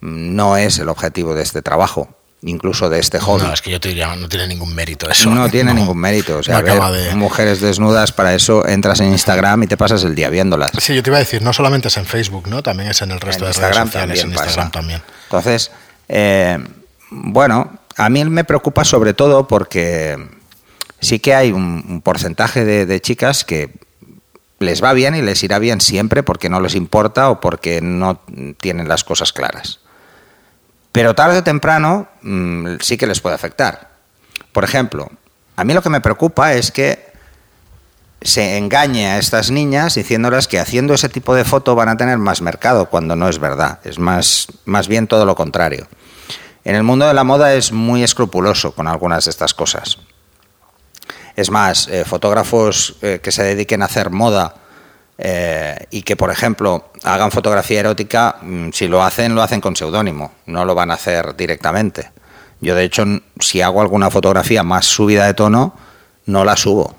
no 0.00 0.56
es 0.56 0.78
el 0.78 0.88
objetivo 0.88 1.34
de 1.34 1.42
este 1.42 1.62
trabajo 1.62 2.16
incluso 2.42 2.88
de 2.88 2.98
este 2.98 3.18
joven. 3.18 3.46
No, 3.46 3.52
es 3.52 3.62
que 3.62 3.70
yo 3.70 3.80
te 3.80 3.88
diría, 3.88 4.14
no 4.14 4.28
tiene 4.28 4.46
ningún 4.46 4.74
mérito 4.74 5.10
eso. 5.10 5.30
No 5.30 5.48
tiene 5.48 5.74
ningún 5.74 5.98
mérito. 5.98 6.38
O 6.38 6.42
sea, 6.42 6.62
mujeres 7.14 7.60
desnudas, 7.60 8.12
para 8.12 8.34
eso 8.34 8.66
entras 8.66 9.00
en 9.00 9.08
Instagram 9.08 9.64
y 9.64 9.66
te 9.66 9.76
pasas 9.76 10.04
el 10.04 10.14
día 10.14 10.28
viéndolas. 10.30 10.72
Sí, 10.78 10.94
yo 10.94 11.02
te 11.02 11.10
iba 11.10 11.16
a 11.16 11.20
decir, 11.20 11.42
no 11.42 11.52
solamente 11.52 11.88
es 11.88 11.96
en 11.96 12.06
Facebook, 12.06 12.48
¿no? 12.48 12.62
También 12.62 12.90
es 12.90 13.02
en 13.02 13.10
el 13.10 13.20
resto 13.20 13.44
de 13.44 13.50
Instagram 13.50 13.88
redes 13.88 13.92
sociales, 13.92 14.24
en 14.24 14.30
Instagram 14.30 14.70
también. 14.70 15.02
Entonces, 15.24 15.70
eh, 16.08 16.58
bueno, 17.10 17.80
a 17.96 18.08
mí 18.08 18.24
me 18.24 18.44
preocupa 18.44 18.84
sobre 18.84 19.14
todo 19.14 19.48
porque 19.48 20.16
sí 21.00 21.18
que 21.18 21.34
hay 21.34 21.52
un, 21.52 22.00
porcentaje 22.02 22.64
de 22.64 23.00
chicas 23.00 23.44
que 23.44 23.70
les 24.58 24.82
va 24.82 24.92
bien 24.92 25.14
y 25.14 25.22
les 25.22 25.42
irá 25.42 25.58
bien 25.58 25.80
siempre 25.80 26.22
porque 26.22 26.48
no 26.48 26.60
les 26.60 26.74
importa 26.74 27.30
o 27.30 27.40
porque 27.40 27.80
no 27.80 28.20
tienen 28.58 28.88
las 28.88 29.04
cosas 29.04 29.32
claras. 29.32 29.80
Pero 30.92 31.14
tarde 31.14 31.38
o 31.38 31.44
temprano 31.44 32.08
mm, 32.22 32.76
sí 32.80 32.96
que 32.96 33.06
les 33.06 33.20
puede 33.20 33.34
afectar. 33.34 33.90
Por 34.52 34.64
ejemplo, 34.64 35.10
a 35.56 35.64
mí 35.64 35.74
lo 35.74 35.82
que 35.82 35.90
me 35.90 36.00
preocupa 36.00 36.54
es 36.54 36.70
que 36.70 37.04
se 38.22 38.56
engañe 38.56 39.06
a 39.06 39.18
estas 39.18 39.50
niñas 39.50 39.94
diciéndoles 39.94 40.48
que 40.48 40.58
haciendo 40.58 40.94
ese 40.94 41.10
tipo 41.10 41.34
de 41.34 41.44
foto 41.44 41.74
van 41.74 41.90
a 41.90 41.98
tener 41.98 42.16
más 42.16 42.40
mercado, 42.40 42.86
cuando 42.86 43.14
no 43.14 43.28
es 43.28 43.38
verdad. 43.38 43.80
Es 43.84 43.98
más, 43.98 44.48
más 44.64 44.88
bien 44.88 45.06
todo 45.06 45.26
lo 45.26 45.34
contrario. 45.34 45.86
En 46.64 46.74
el 46.74 46.82
mundo 46.82 47.06
de 47.06 47.14
la 47.14 47.24
moda 47.24 47.54
es 47.54 47.72
muy 47.72 48.02
escrupuloso 48.02 48.72
con 48.72 48.88
algunas 48.88 49.26
de 49.26 49.30
estas 49.30 49.52
cosas. 49.52 49.98
Es 51.36 51.50
más, 51.50 51.88
eh, 51.88 52.04
fotógrafos 52.04 52.96
eh, 53.02 53.20
que 53.22 53.30
se 53.30 53.42
dediquen 53.42 53.82
a 53.82 53.84
hacer 53.84 54.10
moda 54.10 54.54
eh, 55.18 55.86
y 55.90 56.02
que, 56.02 56.16
por 56.16 56.30
ejemplo, 56.30 56.90
hagan 57.04 57.30
fotografía 57.30 57.80
erótica, 57.80 58.36
mm, 58.40 58.70
si 58.72 58.88
lo 58.88 59.02
hacen, 59.02 59.34
lo 59.34 59.42
hacen 59.42 59.60
con 59.60 59.76
seudónimo, 59.76 60.32
no 60.46 60.64
lo 60.64 60.74
van 60.74 60.90
a 60.90 60.94
hacer 60.94 61.36
directamente. 61.36 62.10
Yo, 62.60 62.74
de 62.74 62.84
hecho, 62.84 63.04
si 63.38 63.60
hago 63.60 63.80
alguna 63.80 64.10
fotografía 64.10 64.62
más 64.62 64.86
subida 64.86 65.26
de 65.26 65.34
tono, 65.34 65.74
no 66.26 66.44
la 66.44 66.56
subo. 66.56 66.96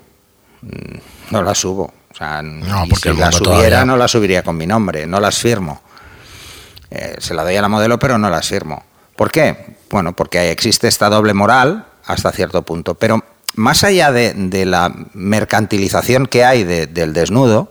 Mm, 0.62 0.98
no 1.30 1.42
la 1.42 1.54
subo. 1.54 1.92
O 2.10 2.14
sea, 2.14 2.42
si 3.00 3.12
la 3.14 3.30
subiera, 3.30 3.84
no 3.84 3.96
la 3.96 4.08
subiría 4.08 4.42
con 4.42 4.56
mi 4.56 4.66
nombre, 4.66 5.06
no 5.06 5.20
las 5.20 5.38
firmo. 5.38 5.82
Eh, 6.90 7.16
se 7.18 7.34
la 7.34 7.44
doy 7.44 7.56
a 7.56 7.62
la 7.62 7.68
modelo, 7.68 7.98
pero 7.98 8.18
no 8.18 8.30
las 8.30 8.48
firmo. 8.48 8.82
¿Por 9.14 9.30
qué? 9.30 9.76
Bueno, 9.90 10.14
porque 10.14 10.50
existe 10.50 10.88
esta 10.88 11.08
doble 11.10 11.34
moral 11.34 11.86
hasta 12.06 12.32
cierto 12.32 12.62
punto. 12.62 12.94
Pero 12.94 13.22
más 13.58 13.82
allá 13.82 14.12
de, 14.12 14.64
la 14.64 14.94
mercantilización 15.12 16.26
que 16.26 16.44
hay 16.44 16.64
del 16.64 17.12
desnudo, 17.12 17.70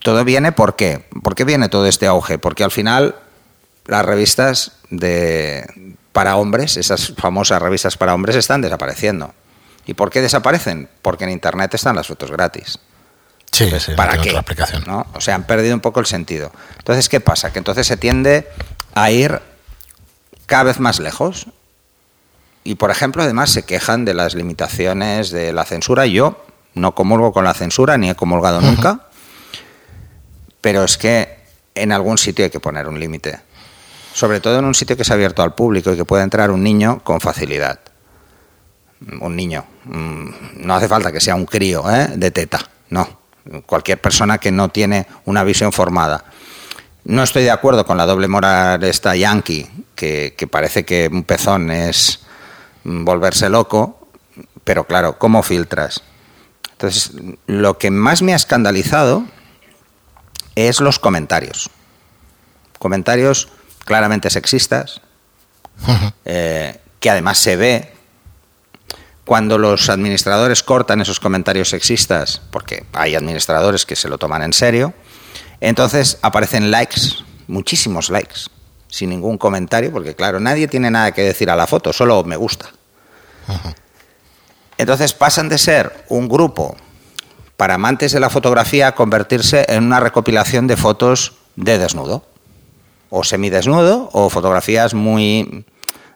todo 0.00 0.24
viene 0.24 0.52
¿por 0.52 0.76
qué? 0.76 1.06
¿Por 1.22 1.34
qué 1.34 1.44
viene 1.44 1.68
todo 1.68 1.86
este 1.86 2.06
auge? 2.06 2.38
Porque 2.38 2.62
al 2.62 2.70
final 2.70 3.16
las 3.86 4.04
revistas 4.04 4.72
de, 4.90 5.96
para 6.12 6.36
hombres, 6.36 6.76
esas 6.76 7.14
famosas 7.16 7.62
revistas 7.62 7.96
para 7.96 8.14
hombres, 8.14 8.36
están 8.36 8.60
desapareciendo. 8.60 9.34
¿Y 9.86 9.94
por 9.94 10.10
qué 10.10 10.20
desaparecen? 10.20 10.88
Porque 11.00 11.24
en 11.24 11.30
Internet 11.30 11.74
están 11.74 11.96
las 11.96 12.06
fotos 12.06 12.30
gratis. 12.30 12.78
Sí, 13.50 13.70
sí, 13.80 13.92
¿Para 13.96 14.18
qué? 14.18 14.36
aplicación. 14.36 14.84
¿no? 14.86 15.06
O 15.14 15.20
sea, 15.20 15.34
han 15.34 15.44
perdido 15.44 15.74
un 15.74 15.80
poco 15.80 16.00
el 16.00 16.06
sentido. 16.06 16.52
Entonces, 16.78 17.08
¿qué 17.08 17.20
pasa? 17.20 17.52
Que 17.52 17.58
entonces 17.58 17.86
se 17.86 17.96
tiende 17.96 18.48
a 18.94 19.10
ir 19.10 19.40
cada 20.46 20.64
vez 20.64 20.80
más 20.80 21.00
lejos. 21.00 21.46
Y, 22.64 22.76
por 22.76 22.90
ejemplo, 22.90 23.22
además 23.22 23.50
se 23.50 23.64
quejan 23.64 24.04
de 24.04 24.14
las 24.14 24.34
limitaciones 24.34 25.30
de 25.30 25.52
la 25.52 25.64
censura. 25.64 26.06
Yo 26.06 26.44
no 26.74 26.94
comulgo 26.94 27.32
con 27.32 27.44
la 27.44 27.54
censura, 27.54 27.98
ni 27.98 28.10
he 28.10 28.14
comulgado 28.14 28.60
nunca. 28.60 29.08
Pero 30.60 30.84
es 30.84 30.96
que 30.96 31.38
en 31.74 31.92
algún 31.92 32.18
sitio 32.18 32.44
hay 32.44 32.50
que 32.50 32.60
poner 32.60 32.86
un 32.88 33.00
límite. 33.00 33.40
Sobre 34.14 34.40
todo 34.40 34.58
en 34.58 34.64
un 34.64 34.74
sitio 34.74 34.96
que 34.96 35.02
es 35.02 35.10
abierto 35.10 35.42
al 35.42 35.54
público 35.54 35.92
y 35.92 35.96
que 35.96 36.04
puede 36.04 36.22
entrar 36.22 36.50
un 36.50 36.62
niño 36.62 37.00
con 37.02 37.20
facilidad 37.20 37.80
un 39.20 39.36
niño. 39.36 39.64
Mm, 39.84 40.28
no 40.66 40.74
hace 40.74 40.88
falta 40.88 41.12
que 41.12 41.20
sea 41.20 41.34
un 41.34 41.46
crío 41.46 41.88
¿eh? 41.90 42.08
de 42.14 42.30
teta, 42.30 42.60
no. 42.90 43.22
Cualquier 43.66 44.00
persona 44.00 44.38
que 44.38 44.52
no 44.52 44.68
tiene 44.68 45.06
una 45.24 45.42
visión 45.42 45.72
formada. 45.72 46.24
No 47.04 47.24
estoy 47.24 47.42
de 47.42 47.50
acuerdo 47.50 47.84
con 47.84 47.96
la 47.96 48.06
doble 48.06 48.28
moral 48.28 48.84
esta 48.84 49.16
yankee, 49.16 49.68
que, 49.96 50.48
parece 50.48 50.84
que 50.84 51.08
un 51.10 51.24
pezón 51.24 51.70
es 51.72 52.20
volverse 52.84 53.48
loco, 53.48 54.08
pero 54.64 54.84
claro, 54.84 55.18
¿cómo 55.18 55.42
filtras? 55.42 56.02
Entonces, 56.72 57.12
lo 57.46 57.78
que 57.78 57.90
más 57.90 58.22
me 58.22 58.32
ha 58.32 58.36
escandalizado 58.36 59.24
es 60.56 60.80
los 60.80 60.98
comentarios. 60.98 61.70
Comentarios 62.78 63.48
claramente 63.84 64.30
sexistas, 64.30 65.00
eh, 66.24 66.80
que 67.00 67.10
además 67.10 67.38
se 67.38 67.56
ve 67.56 67.92
cuando 69.24 69.58
los 69.58 69.88
administradores 69.88 70.62
cortan 70.62 71.00
esos 71.00 71.20
comentarios 71.20 71.70
sexistas, 71.70 72.42
porque 72.50 72.84
hay 72.92 73.14
administradores 73.14 73.86
que 73.86 73.96
se 73.96 74.08
lo 74.08 74.18
toman 74.18 74.42
en 74.42 74.52
serio, 74.52 74.94
entonces 75.60 76.18
aparecen 76.22 76.70
likes, 76.70 77.00
muchísimos 77.46 78.10
likes, 78.10 78.40
sin 78.92 79.08
ningún 79.08 79.38
comentario, 79.38 79.90
porque 79.90 80.14
claro, 80.14 80.38
nadie 80.38 80.68
tiene 80.68 80.90
nada 80.90 81.12
que 81.12 81.22
decir 81.22 81.48
a 81.48 81.56
la 81.56 81.66
foto, 81.66 81.94
solo 81.94 82.22
me 82.24 82.36
gusta. 82.36 82.66
Entonces 84.76 85.14
pasan 85.14 85.48
de 85.48 85.56
ser 85.56 86.04
un 86.10 86.28
grupo 86.28 86.76
para 87.56 87.74
amantes 87.74 88.12
de 88.12 88.20
la 88.20 88.28
fotografía 88.28 88.88
a 88.88 88.94
convertirse 88.94 89.64
en 89.66 89.84
una 89.84 89.98
recopilación 89.98 90.66
de 90.66 90.76
fotos 90.76 91.38
de 91.56 91.78
desnudo, 91.78 92.26
o 93.08 93.24
semidesnudo, 93.24 94.10
o 94.12 94.28
fotografías 94.28 94.92
muy 94.92 95.64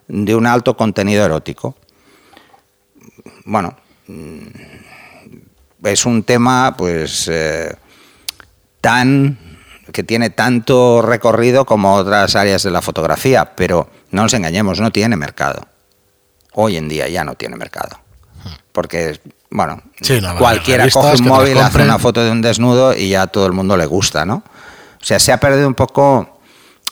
de 0.07 0.35
un 0.35 0.45
alto 0.45 0.77
contenido 0.77 1.25
erótico. 1.25 1.75
Bueno, 3.45 3.75
mm, 4.05 4.37
es 5.83 6.05
un 6.05 6.21
tema 6.21 6.75
pues 6.77 7.27
eh, 7.27 7.75
tan 8.81 9.46
que 9.91 10.03
tiene 10.03 10.29
tanto 10.29 11.01
recorrido 11.01 11.65
como 11.65 11.95
otras 11.95 12.35
áreas 12.35 12.63
de 12.63 12.71
la 12.71 12.81
fotografía, 12.81 13.55
pero 13.55 13.89
no 14.11 14.23
nos 14.23 14.33
engañemos, 14.33 14.79
no 14.79 14.91
tiene 14.91 15.15
mercado. 15.15 15.67
Hoy 16.53 16.77
en 16.77 16.89
día 16.89 17.07
ya 17.07 17.23
no 17.23 17.35
tiene 17.35 17.55
mercado. 17.55 17.99
Porque, 18.71 19.19
bueno, 19.49 19.81
cualquiera 20.37 20.89
coge 20.89 21.17
un 21.17 21.27
móvil, 21.27 21.57
hace 21.57 21.81
una 21.81 21.99
foto 21.99 22.23
de 22.23 22.31
un 22.31 22.41
desnudo 22.41 22.95
y 22.95 23.09
ya 23.09 23.23
a 23.23 23.27
todo 23.27 23.45
el 23.47 23.53
mundo 23.53 23.75
le 23.75 23.85
gusta, 23.85 24.25
¿no? 24.25 24.43
O 25.01 25.05
sea, 25.05 25.19
se 25.19 25.31
ha 25.31 25.39
perdido 25.39 25.67
un 25.67 25.73
poco 25.73 26.39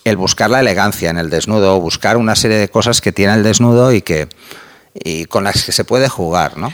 el 0.04 0.18
buscar 0.18 0.50
la 0.50 0.60
elegancia 0.60 1.10
en 1.10 1.18
el 1.18 1.30
desnudo, 1.30 1.80
buscar 1.80 2.18
una 2.18 2.36
serie 2.36 2.58
de 2.58 2.70
cosas 2.70 3.02
que 3.02 3.12
tiene 3.12 3.34
el 3.34 3.44
desnudo 3.44 3.92
y 3.92 4.02
que, 4.02 4.30
y 4.94 5.26
con 5.26 5.44
las 5.44 5.64
que 5.64 5.72
se 5.72 5.84
puede 5.84 6.10
jugar, 6.10 6.58
¿no? 6.58 6.74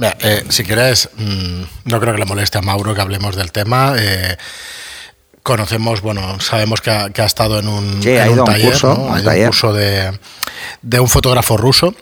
Eh, 0.00 0.44
si 0.48 0.64
quieres, 0.64 1.10
mm, 1.16 1.62
no 1.84 2.00
creo 2.00 2.14
que 2.14 2.18
le 2.18 2.24
moleste 2.24 2.58
a 2.58 2.62
Mauro 2.62 2.94
que 2.94 3.00
hablemos 3.00 3.36
del 3.36 3.52
tema. 3.52 3.94
Eh, 3.96 4.36
conocemos, 5.44 6.00
bueno, 6.00 6.40
sabemos 6.40 6.80
que 6.80 6.90
ha, 6.90 7.24
estado 7.24 7.60
en 7.60 7.68
un, 7.68 8.00
taller, 8.00 8.70
curso, 8.70 8.94
un 8.94 9.22
curso 9.22 9.72
de, 9.74 10.18
de, 10.82 11.00
un 11.00 11.08
fotógrafo 11.08 11.56
ruso 11.58 11.94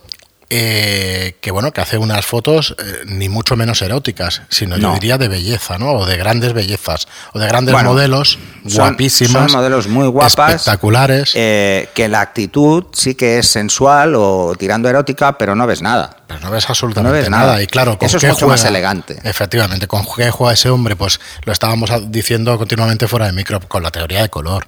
eh, 0.54 1.36
que 1.40 1.50
bueno, 1.50 1.72
que 1.72 1.80
hace 1.80 1.96
unas 1.96 2.26
fotos 2.26 2.76
eh, 2.78 3.04
ni 3.06 3.30
mucho 3.30 3.56
menos 3.56 3.80
eróticas, 3.80 4.42
sino 4.50 4.76
yo 4.76 4.92
diría 4.92 5.16
de 5.16 5.28
belleza, 5.28 5.78
¿no? 5.78 5.92
O 5.92 6.04
de 6.04 6.18
grandes 6.18 6.52
bellezas, 6.52 7.08
o 7.32 7.38
de 7.38 7.46
grandes 7.46 7.74
modelos 7.82 8.38
guapísimas. 8.62 9.50
Son 9.50 9.60
modelos 9.60 9.88
muy 9.88 10.08
guapas. 10.08 10.56
Espectaculares. 10.56 11.32
Eh, 11.36 11.88
que 11.94 12.06
la 12.06 12.20
actitud 12.20 12.84
sí 12.92 13.14
que 13.14 13.38
es 13.38 13.46
sensual 13.46 14.12
o 14.14 14.54
tirando 14.58 14.90
erótica, 14.90 15.38
pero 15.38 15.54
no 15.54 15.66
ves 15.66 15.80
nada. 15.80 16.18
Pero 16.26 16.40
no 16.40 16.50
ves 16.50 16.68
absolutamente 16.68 17.30
nada. 17.30 17.62
Y 17.62 17.66
claro, 17.66 17.96
Eso 17.98 18.18
es 18.18 18.24
mucho 18.24 18.46
más 18.46 18.62
elegante. 18.66 19.20
Efectivamente, 19.24 19.86
con 19.86 20.04
qué 20.04 20.30
juega 20.30 20.52
ese 20.52 20.68
hombre, 20.68 20.96
pues 20.96 21.18
lo 21.44 21.52
estábamos 21.54 21.90
diciendo 22.10 22.58
continuamente 22.58 23.08
fuera 23.08 23.24
de 23.24 23.32
micro, 23.32 23.58
con 23.60 23.82
la 23.82 23.90
teoría 23.90 24.20
de 24.20 24.28
color 24.28 24.66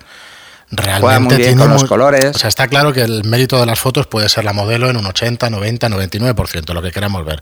realmente 0.71 1.37
tiene 1.37 1.56
con 1.56 1.71
los 1.71 1.85
colores. 1.85 2.35
O 2.35 2.38
sea, 2.38 2.49
está 2.49 2.68
claro 2.68 2.92
que 2.92 3.02
el 3.02 3.25
mérito 3.25 3.59
de 3.59 3.66
las 3.66 3.80
fotos 3.80 4.06
puede 4.06 4.28
ser 4.28 4.44
la 4.44 4.52
modelo 4.52 4.90
en 4.90 4.97
un 4.97 5.06
80, 5.06 5.50
90, 5.50 5.88
99%, 5.88 6.73
lo 6.73 6.83
que 6.83 6.90
queramos 6.90 7.25
ver. 7.25 7.40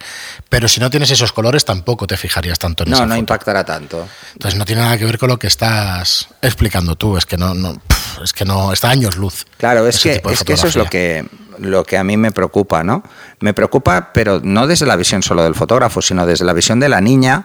Pero 0.49 0.69
si 0.69 0.81
no 0.81 0.91
tienes 0.91 1.11
esos 1.11 1.33
colores, 1.33 1.65
tampoco 1.65 2.07
te 2.07 2.17
fijarías 2.17 2.59
tanto 2.59 2.85
en 2.85 2.91
no, 2.91 3.01
No, 3.01 3.07
no 3.07 3.17
impactará 3.17 3.65
tanto. 3.65 4.07
Entonces 4.33 4.59
no 4.59 4.65
tiene 4.65 4.83
nada 4.83 4.99
que 4.99 5.05
ver 5.05 5.19
con 5.19 5.29
lo 5.29 5.39
que 5.39 5.47
estás 5.47 6.29
explicando 6.41 6.97
tú. 6.97 7.17
Es 7.17 7.27
que 7.27 7.37
no, 7.37 7.55
no 7.55 7.81
es 8.23 8.33
que 8.33 8.45
no 8.45 8.73
está 8.73 8.91
años 8.91 9.17
luz. 9.17 9.47
Claro, 9.59 9.87
es 9.87 10.01
que 10.01 10.23
es 10.31 10.45
que 10.45 10.53
eso 10.53 10.67
es 10.67 10.77
lo 10.77 10.87
que 10.87 11.25
lo 11.59 11.85
que 11.85 11.99
a 11.99 12.05
mí 12.05 12.17
me 12.17 12.33
preocupa, 12.33 12.83
¿no? 12.83 13.03
Me 13.41 13.55
preocupa, 13.55 14.13
pero 14.13 14.41
no 14.43 14.67
desde 14.67 14.87
la 14.87 14.97
visión 14.97 15.23
solo 15.23 15.45
del 15.45 15.55
fotógrafo, 15.55 16.03
sino 16.03 16.27
desde 16.27 16.45
la 16.45 16.53
visión 16.53 16.81
de 16.81 16.89
la 16.89 17.01
niña 17.01 17.45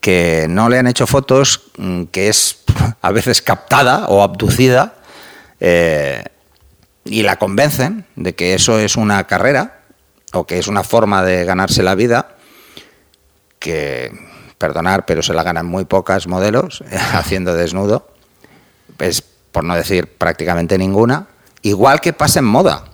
que 0.00 0.46
no 0.48 0.68
le 0.68 0.78
han 0.78 0.86
hecho 0.86 1.06
fotos, 1.06 1.62
mm, 1.76 2.04
que 2.04 2.28
es 2.28 2.58
a 3.02 3.10
veces 3.12 3.42
captada 3.42 4.06
o 4.08 4.22
abducida 4.22 4.94
eh, 5.60 6.24
y 7.04 7.22
la 7.22 7.36
convencen 7.36 8.06
de 8.16 8.34
que 8.34 8.54
eso 8.54 8.78
es 8.78 8.96
una 8.96 9.26
carrera 9.26 9.80
o 10.32 10.46
que 10.46 10.58
es 10.58 10.68
una 10.68 10.82
forma 10.82 11.22
de 11.22 11.44
ganarse 11.44 11.82
la 11.82 11.94
vida, 11.94 12.36
que, 13.58 14.12
perdonar, 14.58 15.06
pero 15.06 15.22
se 15.22 15.32
la 15.32 15.42
ganan 15.42 15.66
muy 15.66 15.84
pocas 15.84 16.26
modelos 16.26 16.82
haciendo 17.12 17.54
desnudo, 17.54 18.08
es 18.98 19.22
por 19.52 19.64
no 19.64 19.74
decir 19.74 20.12
prácticamente 20.12 20.76
ninguna, 20.76 21.28
igual 21.62 22.00
que 22.00 22.12
pasa 22.12 22.40
en 22.40 22.44
moda. 22.44 22.84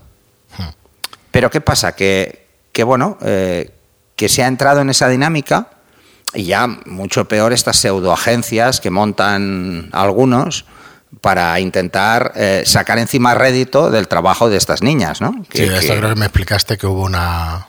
Pero 1.30 1.50
¿qué 1.50 1.60
pasa? 1.60 1.96
Que, 1.96 2.46
que 2.70 2.84
bueno, 2.84 3.18
eh, 3.22 3.74
que 4.14 4.28
se 4.28 4.44
ha 4.44 4.46
entrado 4.46 4.80
en 4.82 4.90
esa 4.90 5.08
dinámica 5.08 5.68
y 6.32 6.44
ya 6.44 6.66
mucho 6.86 7.26
peor 7.26 7.52
estas 7.52 7.76
pseudoagencias 7.78 8.80
que 8.80 8.90
montan 8.90 9.88
algunos 9.92 10.64
para 11.20 11.58
intentar 11.60 12.32
eh, 12.36 12.62
sacar 12.66 12.98
encima 12.98 13.34
rédito 13.34 13.90
del 13.90 14.08
trabajo 14.08 14.48
de 14.48 14.56
estas 14.56 14.82
niñas, 14.82 15.20
¿no? 15.20 15.44
sí, 15.52 15.64
esto 15.64 15.96
creo 15.96 16.10
que 16.10 16.20
me 16.20 16.26
explicaste 16.26 16.78
que 16.78 16.86
hubo 16.86 17.02
una, 17.02 17.66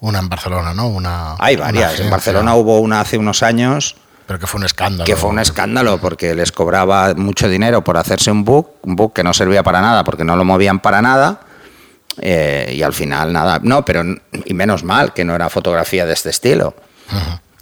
una 0.00 0.18
en 0.18 0.28
Barcelona, 0.28 0.74
¿no? 0.74 0.88
Una, 0.88 1.36
Hay 1.38 1.56
varias. 1.56 1.98
en 2.00 2.10
Barcelona 2.10 2.54
hubo 2.54 2.78
una 2.80 3.00
hace 3.00 3.18
unos 3.18 3.42
años. 3.42 3.96
Pero 4.26 4.38
que 4.38 4.46
fue 4.46 4.58
un 4.58 4.64
escándalo. 4.64 5.04
Que 5.04 5.16
fue 5.16 5.30
un 5.30 5.38
escándalo 5.38 5.98
porque 5.98 6.34
les 6.34 6.50
cobraba 6.50 7.14
mucho 7.14 7.48
dinero 7.48 7.84
por 7.84 7.96
hacerse 7.98 8.30
un 8.30 8.44
book, 8.44 8.76
un 8.82 8.96
book 8.96 9.12
que 9.12 9.22
no 9.22 9.34
servía 9.34 9.62
para 9.62 9.80
nada 9.80 10.02
porque 10.04 10.24
no 10.24 10.36
lo 10.36 10.44
movían 10.44 10.80
para 10.80 11.02
nada. 11.02 11.40
Eh, 12.20 12.72
y 12.76 12.82
al 12.82 12.92
final 12.92 13.32
nada. 13.32 13.60
No, 13.62 13.84
pero 13.84 14.02
y 14.44 14.54
menos 14.54 14.84
mal 14.84 15.12
que 15.12 15.24
no 15.24 15.34
era 15.34 15.50
fotografía 15.50 16.06
de 16.06 16.14
este 16.14 16.30
estilo. 16.30 16.74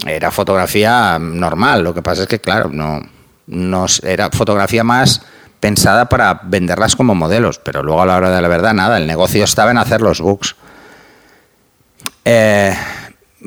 era 0.06 0.30
fotografía 0.30 1.18
normal. 1.18 1.82
Lo 1.82 1.94
que 1.94 2.02
pasa 2.02 2.22
es 2.22 2.28
que, 2.28 2.40
claro, 2.40 2.68
no, 2.72 3.00
no 3.46 3.86
era 4.02 4.30
fotografía 4.30 4.84
más 4.84 5.22
pensada 5.60 6.08
para 6.08 6.40
venderlas 6.42 6.96
como 6.96 7.14
modelos, 7.14 7.58
pero 7.58 7.82
luego 7.82 8.02
a 8.02 8.06
la 8.06 8.16
hora 8.16 8.34
de 8.34 8.42
la 8.42 8.48
verdad 8.48 8.74
nada, 8.74 8.96
el 8.96 9.06
negocio 9.06 9.44
estaba 9.44 9.70
en 9.70 9.78
hacer 9.78 10.00
los 10.00 10.20
books. 10.20 10.56
Eh, 12.24 12.74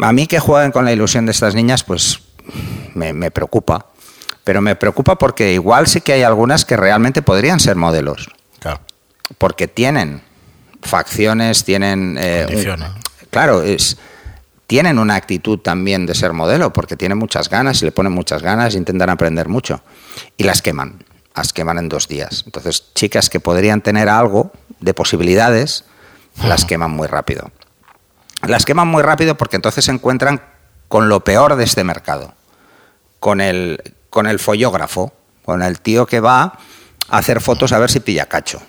a 0.02 0.14
mí 0.14 0.28
que 0.28 0.40
jueguen 0.40 0.72
con 0.72 0.86
la 0.86 0.94
ilusión 0.94 1.26
de 1.26 1.34
estas 1.34 1.56
niñas, 1.56 1.84
pues 1.84 2.20
me, 2.94 3.32
preocupa. 3.32 3.88
Pero 4.44 4.62
me 4.62 4.76
preocupa 4.76 5.18
porque 5.18 5.54
igual 5.54 5.88
sí 5.88 6.02
que 6.02 6.14
hay 6.14 6.24
algunas 6.24 6.66
que 6.66 6.78
realmente 6.78 7.22
podrían 7.22 7.60
ser 7.60 7.76
modelos. 7.76 8.30
Claro. 8.60 8.80
Porque 9.38 9.68
tienen 9.68 10.22
facciones, 10.82 11.66
tienen... 11.66 12.18
Eh, 12.20 12.78
claro, 13.30 13.62
es, 13.62 13.98
tienen 14.68 15.00
una 15.00 15.16
actitud 15.16 15.60
también 15.60 16.06
de 16.06 16.16
ser 16.16 16.34
modelo, 16.34 16.74
porque 16.74 16.96
tienen 16.96 17.18
muchas 17.18 17.50
ganas 17.50 17.82
y 17.82 17.86
le 17.86 17.92
ponen 17.92 18.12
muchas 18.12 18.42
ganas 18.42 18.74
e 18.74 18.78
intentan 18.78 19.10
aprender 19.10 19.48
mucho. 19.48 19.82
Y 20.38 20.44
las 20.44 20.62
queman 20.62 21.00
las 21.36 21.54
queman 21.54 21.78
en 21.78 21.90
dos 21.90 22.08
días. 22.08 22.44
Entonces, 22.46 22.94
chicas 22.94 23.30
que 23.30 23.40
podrían 23.40 23.82
tener 23.82 24.10
algo 24.10 24.52
de 24.80 24.94
posibilidades, 24.94 25.84
las 26.44 26.66
queman 26.66 26.92
muy 26.92 27.08
rápido. 27.08 27.52
Las 28.48 28.66
queman 28.66 28.88
muy 28.88 29.04
rápido 29.04 29.36
porque 29.36 29.58
entonces 29.58 29.86
se 29.86 29.92
encuentran 29.92 30.42
con 30.88 31.10
lo 31.10 31.24
peor 31.24 31.56
de 31.56 31.64
este 31.64 31.84
mercado, 31.84 32.34
con 33.20 33.42
el, 33.42 33.96
con 34.10 34.28
el 34.28 34.40
follógrafo, 34.40 35.14
con 35.44 35.62
el 35.62 35.80
tío 35.82 36.06
que 36.06 36.20
va 36.20 36.58
a 37.10 37.18
hacer 37.18 37.42
fotos 37.42 37.72
a 37.72 37.80
ver 37.80 37.92
si 37.92 38.00
pilla 38.00 38.28
cacho. 38.28 38.62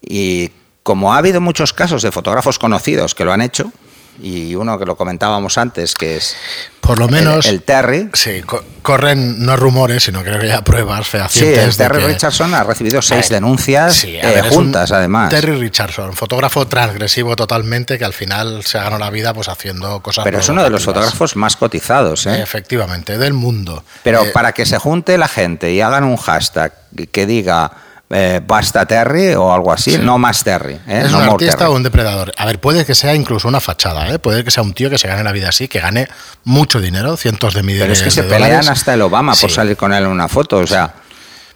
Y 0.00 0.52
como 0.82 1.14
ha 1.14 1.18
habido 1.18 1.40
muchos 1.40 1.72
casos 1.72 2.02
de 2.02 2.12
fotógrafos 2.12 2.58
conocidos 2.58 3.14
que 3.14 3.24
lo 3.24 3.32
han 3.32 3.42
hecho, 3.42 3.72
y 4.20 4.54
uno 4.54 4.78
que 4.78 4.84
lo 4.84 4.96
comentábamos 4.96 5.58
antes, 5.58 5.94
que 5.94 6.16
es 6.16 6.36
por 6.80 6.98
lo 6.98 7.08
menos 7.08 7.46
el, 7.46 7.62
Terry. 7.62 8.10
Sí, 8.12 8.42
corren 8.82 9.44
no 9.44 9.56
rumores, 9.56 10.04
sino 10.04 10.22
creo 10.22 10.38
que 10.38 10.48
ya 10.48 10.62
pruebas 10.62 11.08
fehacientes. 11.08 11.58
Sí, 11.58 11.68
el 11.68 11.76
Terry 11.76 12.04
Richardson 12.04 12.54
ha 12.54 12.62
recibido 12.62 13.00
seis 13.00 13.28
denuncias 13.30 14.04
eh, 14.04 14.42
juntas, 14.50 14.92
además. 14.92 15.30
Terry 15.30 15.56
Richardson, 15.56 16.12
fotógrafo 16.12 16.66
transgresivo 16.66 17.34
totalmente, 17.36 17.98
que 17.98 18.04
al 18.04 18.12
final 18.12 18.62
se 18.64 18.78
ganó 18.78 18.98
la 18.98 19.10
vida 19.10 19.32
pues 19.32 19.48
haciendo 19.48 20.00
cosas. 20.00 20.24
Pero 20.24 20.38
es 20.38 20.48
uno 20.48 20.62
de 20.62 20.70
los 20.70 20.84
fotógrafos 20.84 21.36
más 21.36 21.56
cotizados, 21.56 22.26
¿eh? 22.26 22.42
Efectivamente, 22.42 23.18
del 23.18 23.32
mundo. 23.32 23.84
Pero 24.02 24.24
eh, 24.24 24.30
para 24.32 24.52
que 24.52 24.66
se 24.66 24.78
junte 24.78 25.16
la 25.16 25.28
gente 25.28 25.72
y 25.72 25.80
hagan 25.80 26.04
un 26.04 26.16
hashtag 26.16 26.72
que 27.10 27.26
diga 27.26 27.72
eh, 28.10 28.40
basta 28.46 28.84
Terry 28.86 29.34
o 29.34 29.52
algo 29.52 29.72
así, 29.72 29.98
no 29.98 30.18
más 30.18 30.44
Terry. 30.44 30.74
¿eh? 30.86 31.02
Es 31.06 31.12
un 31.12 31.22
artista 31.22 31.70
o 31.70 31.74
un 31.74 31.82
depredador. 31.82 32.32
A 32.36 32.46
ver, 32.46 32.60
puede 32.60 32.84
que 32.84 32.94
sea 32.94 33.14
incluso 33.14 33.48
una 33.48 33.60
fachada, 33.60 34.08
¿eh? 34.12 34.18
puede 34.18 34.44
que 34.44 34.50
sea 34.50 34.62
un 34.62 34.74
tío 34.74 34.90
que 34.90 34.98
se 34.98 35.08
gane 35.08 35.24
la 35.24 35.32
vida 35.32 35.48
así, 35.48 35.68
que 35.68 35.80
gane 35.80 36.08
mucho 36.44 36.80
dinero, 36.80 37.16
cientos 37.16 37.54
de 37.54 37.62
millones 37.62 37.82
Pero 37.82 37.92
es 37.94 38.02
que 38.02 38.10
se 38.10 38.22
pelean 38.28 38.68
hasta 38.68 38.94
el 38.94 39.02
Obama 39.02 39.34
por 39.34 39.50
salir 39.50 39.76
con 39.76 39.92
él 39.92 40.04
en 40.04 40.10
una 40.10 40.28
foto, 40.28 40.58
o 40.58 40.66
sea. 40.66 40.94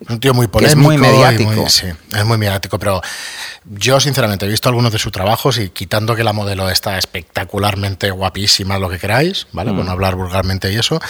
Un 0.09 0.21
tío 0.21 0.33
muy 0.33 0.47
polémico. 0.47 0.78
Es 0.78 0.85
muy 0.85 0.97
mediático. 0.97 1.69
sí, 1.69 1.88
es 2.14 2.25
muy 2.25 2.38
mediático, 2.38 2.78
pero 2.78 3.02
yo 3.64 3.99
sinceramente 3.99 4.47
he 4.47 4.49
visto 4.49 4.69
algunos 4.69 4.93
de 4.93 4.99
sus 4.99 5.11
trabajos 5.11 5.59
y 5.59 5.71
quitando 5.71 6.14
que 6.14 6.23
la 6.23 6.33
modelo 6.33 6.71
está 6.71 6.99
espectacularmente 6.99 8.11
guapísima, 8.12 8.78
lo 8.78 8.88
que 8.88 8.99
queráis, 8.99 9.49
¿vale? 9.50 9.73
Bueno, 9.73 9.90
mm. 9.90 9.93
hablar 9.93 10.14
vulgarmente 10.14 10.73
y 10.73 10.76
eso, 10.76 11.00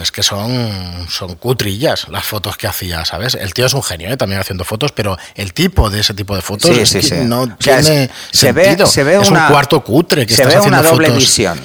es 0.00 0.12
que 0.12 0.22
son, 0.22 1.06
son 1.08 1.34
cutrillas 1.36 2.08
las 2.08 2.24
fotos 2.24 2.56
que 2.56 2.66
hacía, 2.66 3.04
¿sabes? 3.04 3.34
El 3.34 3.54
tío 3.54 3.66
es 3.66 3.74
un 3.74 3.82
genio, 3.82 4.10
¿eh? 4.10 4.16
también 4.16 4.40
haciendo 4.40 4.64
fotos, 4.64 4.92
pero 4.92 5.16
el 5.34 5.52
tipo 5.52 5.90
de 5.90 6.00
ese 6.00 6.14
tipo 6.14 6.34
de 6.34 6.42
fotos 6.42 6.70
no 6.70 7.56
tiene 7.56 8.10
se 8.32 8.52
Ve, 8.52 8.86
se 8.86 9.04
ve 9.04 9.20
es 9.20 9.30
un 9.30 9.38
cuarto 9.48 9.82
cutre 9.82 10.26
que 10.26 10.34
se 10.34 10.44
ve 10.44 10.60
una 10.60 10.82
doble 10.82 11.10
visión 11.10 11.60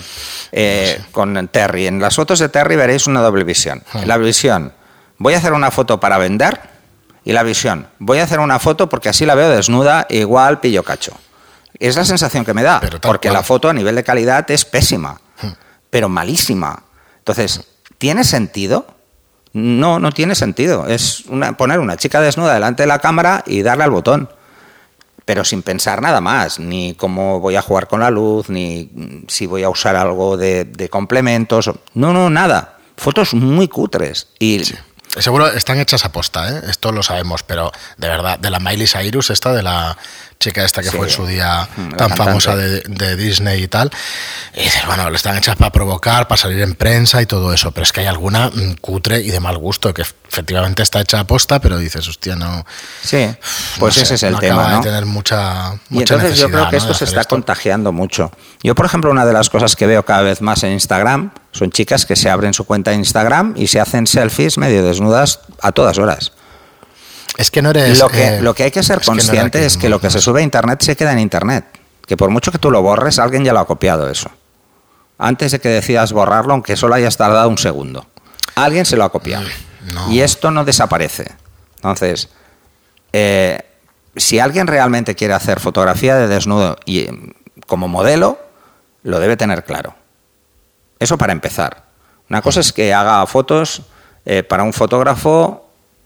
eh, 0.52 1.02
con 1.12 1.48
Terry. 1.50 1.88
En 1.88 2.00
las 2.00 2.16
fotos 2.16 2.40
de 2.40 2.50
Terry 2.50 2.76
veréis 2.76 3.08
una 3.08 3.22
doble 3.22 3.44
visión. 3.44 3.84
Ah. 3.94 4.04
La 4.06 4.18
visión, 4.18 4.74
voy 5.18 5.34
a 5.34 5.38
hacer 5.38 5.54
una 5.54 5.72
foto 5.72 6.00
para 6.00 6.18
vender 6.18 6.60
y 7.24 7.34
la 7.34 7.44
visión, 7.44 7.88
voy 8.00 8.20
a 8.20 8.24
hacer 8.24 8.40
una 8.40 8.60
foto 8.60 8.88
porque 8.88 9.10
así 9.10 9.26
la 9.26 9.36
veo 9.36 9.50
desnuda, 9.50 10.06
igual 10.10 10.60
pillo 10.60 10.84
cacho. 10.84 11.18
Es 11.78 11.98
la 11.98 12.06
sensación 12.06 12.46
que 12.46 12.54
me 12.54 12.64
da, 12.64 12.82
porque 13.02 13.30
la 13.30 13.44
foto 13.44 13.68
a 13.68 13.74
nivel 13.74 13.96
de 13.96 14.04
calidad 14.04 14.50
es 14.50 14.64
pésima, 14.64 15.20
hmm. 15.42 15.50
pero 15.90 16.08
malísima. 16.08 16.85
Entonces, 17.26 17.62
¿tiene 17.98 18.24
sentido? 18.24 18.86
No, 19.52 19.98
no 19.98 20.12
tiene 20.12 20.36
sentido. 20.36 20.86
Es 20.86 21.24
poner 21.58 21.80
una 21.80 21.98
chica 21.98 22.22
desnuda 22.22 22.54
delante 22.54 22.84
de 22.84 22.88
la 22.88 23.00
cámara 23.00 23.44
y 23.48 23.64
darle 23.64 23.84
al 23.86 23.90
botón. 23.90 24.30
Pero 25.26 25.44
sin 25.44 25.64
pensar 25.64 26.04
nada 26.04 26.22
más, 26.22 26.60
ni 26.60 26.94
cómo 26.94 27.40
voy 27.40 27.56
a 27.56 27.64
jugar 27.64 27.88
con 27.88 28.02
la 28.02 28.12
luz, 28.12 28.50
ni 28.50 28.92
si 29.28 29.48
voy 29.48 29.64
a 29.64 29.70
usar 29.70 29.96
algo 29.96 30.38
de, 30.38 30.88
complementos. 30.92 31.72
No, 31.96 32.14
no, 32.14 32.30
nada. 32.30 32.78
Fotos 32.96 33.34
muy 33.34 33.70
cutres. 33.70 34.28
Y 34.38 34.62
Seguro 35.18 35.48
están 35.48 35.80
hechas 35.80 36.06
a 36.06 36.12
posta, 36.12 36.50
¿eh? 36.50 36.62
esto 36.70 36.92
lo 36.92 37.02
sabemos, 37.02 37.42
pero 37.42 37.72
de 37.98 38.10
verdad, 38.10 38.38
de 38.38 38.50
la 38.50 38.60
Miley 38.60 38.86
Cyrus, 38.86 39.30
esta 39.30 39.54
de 39.54 39.64
la 39.64 39.98
chica 40.40 40.64
esta 40.64 40.82
que 40.82 40.92
fue 40.92 41.08
en 41.08 41.12
su 41.12 41.26
día 41.26 41.68
mm, 41.76 41.90
tan 41.92 42.10
famosa 42.12 42.56
de, 42.56 43.16
Disney 43.16 43.64
y 43.64 43.68
tal, 43.68 43.90
y 44.56 44.68
bueno, 44.88 45.10
le 45.10 45.16
están 45.16 45.38
hechas 45.38 45.56
para 45.56 45.72
provocar, 45.72 46.28
para 46.28 46.38
salir 46.38 46.62
en 46.62 46.76
prensa 46.76 47.22
y 47.22 47.26
todo 47.26 47.54
eso, 47.54 47.72
pero 47.72 47.84
es 47.84 47.92
que 47.92 48.02
hay 48.02 48.08
alguna 48.08 48.50
mm, 48.50 48.76
cutre 48.82 49.22
y 49.22 49.32
de 49.32 49.40
mal 49.40 49.58
gusto 49.58 49.94
que 49.94 50.02
efectivamente 50.02 50.84
está 50.84 51.02
hecha 51.02 51.20
a 51.20 51.28
posta, 51.28 51.60
pero 51.60 51.78
dices, 51.78 52.08
hostia, 52.08 52.36
no. 52.36 52.66
Sí, 53.04 53.28
pues 53.80 53.98
ese 53.98 54.16
es 54.16 54.24
el 54.24 54.38
tema. 54.40 54.68
¿no? 54.70 54.78
de 54.78 54.84
tener 54.84 55.06
mucha, 55.06 55.80
y 55.90 56.00
entonces 56.00 56.38
yo 56.38 56.50
creo 56.50 56.70
que 56.70 56.78
esto 56.78 56.94
se 56.94 57.06
está 57.06 57.24
contagiando 57.26 57.92
mucho. 57.92 58.32
Yo, 58.62 58.76
por 58.76 58.86
ejemplo, 58.86 59.12
una 59.12 59.26
de 59.26 59.34
las 59.34 59.50
cosas 59.50 59.76
que 59.76 59.88
veo 59.88 60.04
cada 60.06 60.22
vez 60.22 60.42
más 60.42 60.64
en 60.64 60.72
Instagram 60.72 61.32
son 61.52 61.72
chicas 61.72 62.06
que 62.06 62.16
se 62.16 62.30
abren 62.30 62.54
su 62.54 62.66
cuenta 62.66 62.92
de 62.92 62.98
Instagram 62.98 63.54
y 63.56 63.68
se 63.68 63.80
hacen 63.80 64.08
selfies 64.08 64.58
medio 64.58 64.84
desnudas 64.84 65.40
a 65.62 65.72
todas 65.72 65.98
horas. 65.98 66.34
Es 67.38 67.52
que 67.52 67.62
no 67.62 67.72
eres. 67.72 68.00
Lo 68.00 68.08
que, 68.08 68.38
eh, 68.38 68.42
lo 68.42 68.54
que 68.54 68.64
hay 68.64 68.72
que 68.72 68.84
ser 68.84 69.02
consciente 69.02 69.66
es 69.66 69.78
que 69.78 69.90
lo 69.90 70.00
que 70.00 70.10
se 70.10 70.22
sube 70.22 70.40
a 70.40 70.44
Internet 70.44 70.82
se 70.82 70.96
queda 70.96 71.12
en 71.12 71.20
Internet. 71.20 71.66
Que 72.06 72.16
por 72.16 72.30
mucho 72.30 72.52
que 72.52 72.60
tú 72.60 72.72
lo 72.72 72.82
borres, 72.82 73.20
alguien 73.20 73.44
ya 73.44 73.54
lo 73.54 73.60
ha 73.60 73.68
copiado 73.68 74.10
eso. 74.10 74.30
Antes 75.18 75.52
de 75.52 75.60
que 75.60 75.70
decidas 75.70 76.14
borrarlo, 76.14 76.54
aunque 76.54 76.76
solo 76.76 76.96
hayas 76.96 77.18
tardado 77.18 77.50
un 77.50 77.58
segundo. 77.58 78.06
Alguien 78.56 78.86
se 78.86 78.96
lo 78.96 79.04
ha 79.04 79.12
copiado. 79.12 79.46
Y 80.10 80.22
esto 80.22 80.52
no 80.52 80.66
desaparece. 80.66 81.36
Entonces, 81.76 82.30
eh, 83.14 83.60
si 84.16 84.40
alguien 84.40 84.68
realmente 84.68 85.16
quiere 85.16 85.34
hacer 85.34 85.60
fotografía 85.60 86.16
de 86.16 86.28
desnudo 86.28 86.78
y 86.86 87.08
como 87.68 87.88
modelo, 87.88 88.40
lo 89.04 89.20
debe 89.20 89.38
tener 89.38 89.64
claro. 89.64 89.96
Eso 91.00 91.18
para 91.18 91.34
empezar. 91.34 91.86
Una 92.30 92.42
cosa 92.42 92.60
es 92.60 92.74
que 92.74 92.94
haga 92.94 93.26
fotos 93.28 93.84
eh, 94.26 94.44
para 94.44 94.64
un 94.64 94.74
fotógrafo 94.74 95.65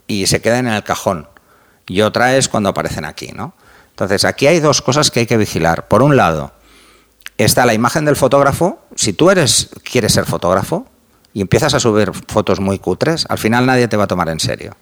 y 0.10 0.26
se 0.26 0.41
queden 0.41 0.67
en 0.67 0.74
el 0.74 0.84
cajón. 0.84 1.30
Y 1.88 2.02
otra 2.02 2.36
es 2.36 2.50
cuando 2.50 2.67
aparecen 2.67 3.06
aquí, 3.06 3.32
¿no? 3.32 3.54
Entonces, 3.91 4.26
aquí 4.26 4.48
hay 4.48 4.60
dos 4.60 4.82
cosas 4.82 5.12
que 5.12 5.22
hay 5.22 5.26
que 5.26 5.38
vigilar. 5.38 5.88
Por 5.88 6.02
un 6.02 6.17
lado, 6.17 6.52
está 7.38 7.65
la 7.65 7.74
imagen 7.74 8.06
del 8.06 8.15
fotógrafo. 8.15 8.80
Si 8.95 9.13
tú 9.13 9.30
eres, 9.30 9.69
quieres 9.84 10.13
ser 10.13 10.26
fotógrafo 10.26 10.88
y 11.34 11.41
empiezas 11.41 11.74
a 11.76 11.80
subir 11.80 12.12
fotos 12.28 12.60
muy 12.60 12.80
cutres, 12.80 13.26
al 13.30 13.38
final 13.38 13.65
nadie 13.65 13.88
te 13.88 13.98
va 13.98 14.06
a 14.06 14.08
tomar 14.08 14.30
en 14.30 14.39
serio. 14.39 14.76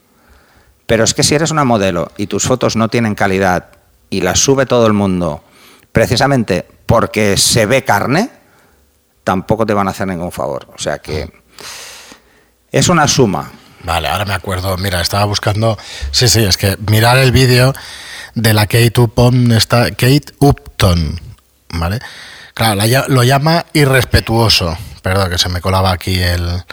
Pero 0.86 1.04
es 1.04 1.14
que 1.14 1.24
si 1.24 1.36
eres 1.36 1.52
una 1.52 1.66
modelo 1.66 2.12
y 2.16 2.28
tus 2.28 2.44
fotos 2.44 2.78
no 2.78 2.88
tienen 2.88 3.14
calidad 3.14 3.72
y 4.10 4.22
las 4.22 4.40
sube 4.40 4.66
todo 4.66 4.88
el 4.88 4.94
mundo 4.94 5.44
precisamente 5.92 6.66
porque 6.86 7.36
se 7.36 7.66
ve 7.66 7.84
carne, 7.84 8.30
tampoco 9.26 9.66
te 9.66 9.74
van 9.74 9.90
a 9.90 9.92
hacer 9.92 10.08
ningún 10.08 10.32
favor. 10.32 10.68
O 10.74 10.80
sea 10.80 11.00
que 11.00 11.30
es 12.72 12.88
una 12.88 13.08
suma. 13.10 13.52
Vale, 13.88 14.10
ahora 14.10 14.26
me 14.26 14.34
acuerdo. 14.34 14.76
Mira, 14.76 15.00
estaba 15.00 15.24
buscando. 15.24 15.78
Sí, 16.12 16.28
sí, 16.28 16.44
es 16.44 16.58
que 16.58 16.76
mirar 16.90 17.18
el 17.20 17.32
vídeo 17.32 17.74
de 18.36 18.54
la 18.54 18.68
Kate 18.68 19.00
Upton, 19.00 19.54
está 19.54 19.92
Kate 19.92 20.34
Upton, 20.40 21.18
¿vale? 21.70 22.00
Claro, 22.54 22.82
lo 23.08 23.24
llama 23.24 23.66
irrespetuoso. 23.72 24.78
Perdón, 25.02 25.30
que 25.30 25.38
se 25.38 25.48
me 25.48 25.62
colaba 25.62 25.92
aquí 25.94 26.20
el, 26.20 26.66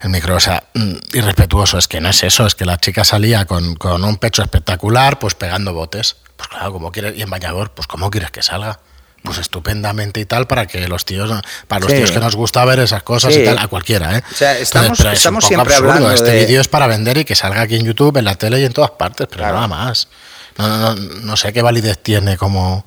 el 0.00 0.10
micro. 0.10 0.36
O 0.36 0.40
sea, 0.40 0.64
mm, 0.74 0.92
irrespetuoso. 1.14 1.78
Es 1.78 1.88
que 1.88 2.02
no 2.02 2.10
es 2.10 2.22
eso, 2.22 2.46
es 2.46 2.54
que 2.54 2.66
la 2.66 2.76
chica 2.76 3.02
salía 3.02 3.46
con, 3.46 3.74
con 3.76 4.04
un 4.04 4.18
pecho 4.18 4.42
espectacular, 4.42 5.18
pues 5.18 5.34
pegando 5.34 5.72
botes. 5.72 6.16
Pues 6.36 6.50
claro, 6.50 6.70
como 6.70 6.92
quieres, 6.92 7.16
y 7.16 7.22
en 7.22 7.30
bañador, 7.30 7.70
pues 7.70 7.86
¿cómo 7.86 8.10
quieres 8.10 8.30
que 8.30 8.42
salga? 8.42 8.78
Pues 9.22 9.38
estupendamente 9.38 10.20
y 10.20 10.24
tal 10.24 10.46
para 10.46 10.66
que 10.66 10.86
los 10.88 11.04
tíos 11.04 11.30
para 11.66 11.80
los 11.80 11.92
tíos 11.92 12.10
que 12.10 12.20
nos 12.20 12.36
gusta 12.36 12.64
ver 12.64 12.78
esas 12.80 13.02
cosas 13.02 13.34
y 13.36 13.44
tal 13.44 13.58
a 13.58 13.68
cualquiera 13.68 14.16
¿eh? 14.18 14.22
o 14.30 14.34
sea, 14.34 14.58
estamos, 14.58 15.00
estamos 15.00 15.44
siempre 15.44 15.74
hablando 15.74 16.10
este 16.10 16.40
vídeo 16.40 16.60
es 16.60 16.68
para 16.68 16.86
vender 16.86 17.18
y 17.18 17.24
que 17.24 17.34
salga 17.34 17.62
aquí 17.62 17.76
en 17.76 17.84
YouTube 17.84 18.16
en 18.16 18.24
la 18.24 18.36
tele 18.36 18.60
y 18.60 18.64
en 18.64 18.72
todas 18.72 18.92
partes 18.92 19.26
pero 19.30 19.44
nada 19.44 19.66
más. 19.68 20.08
No, 20.56 20.66
no, 20.66 20.94
no, 20.94 21.36
sé 21.36 21.52
qué 21.52 21.62
validez 21.62 21.98
tiene 21.98 22.36
como 22.36 22.84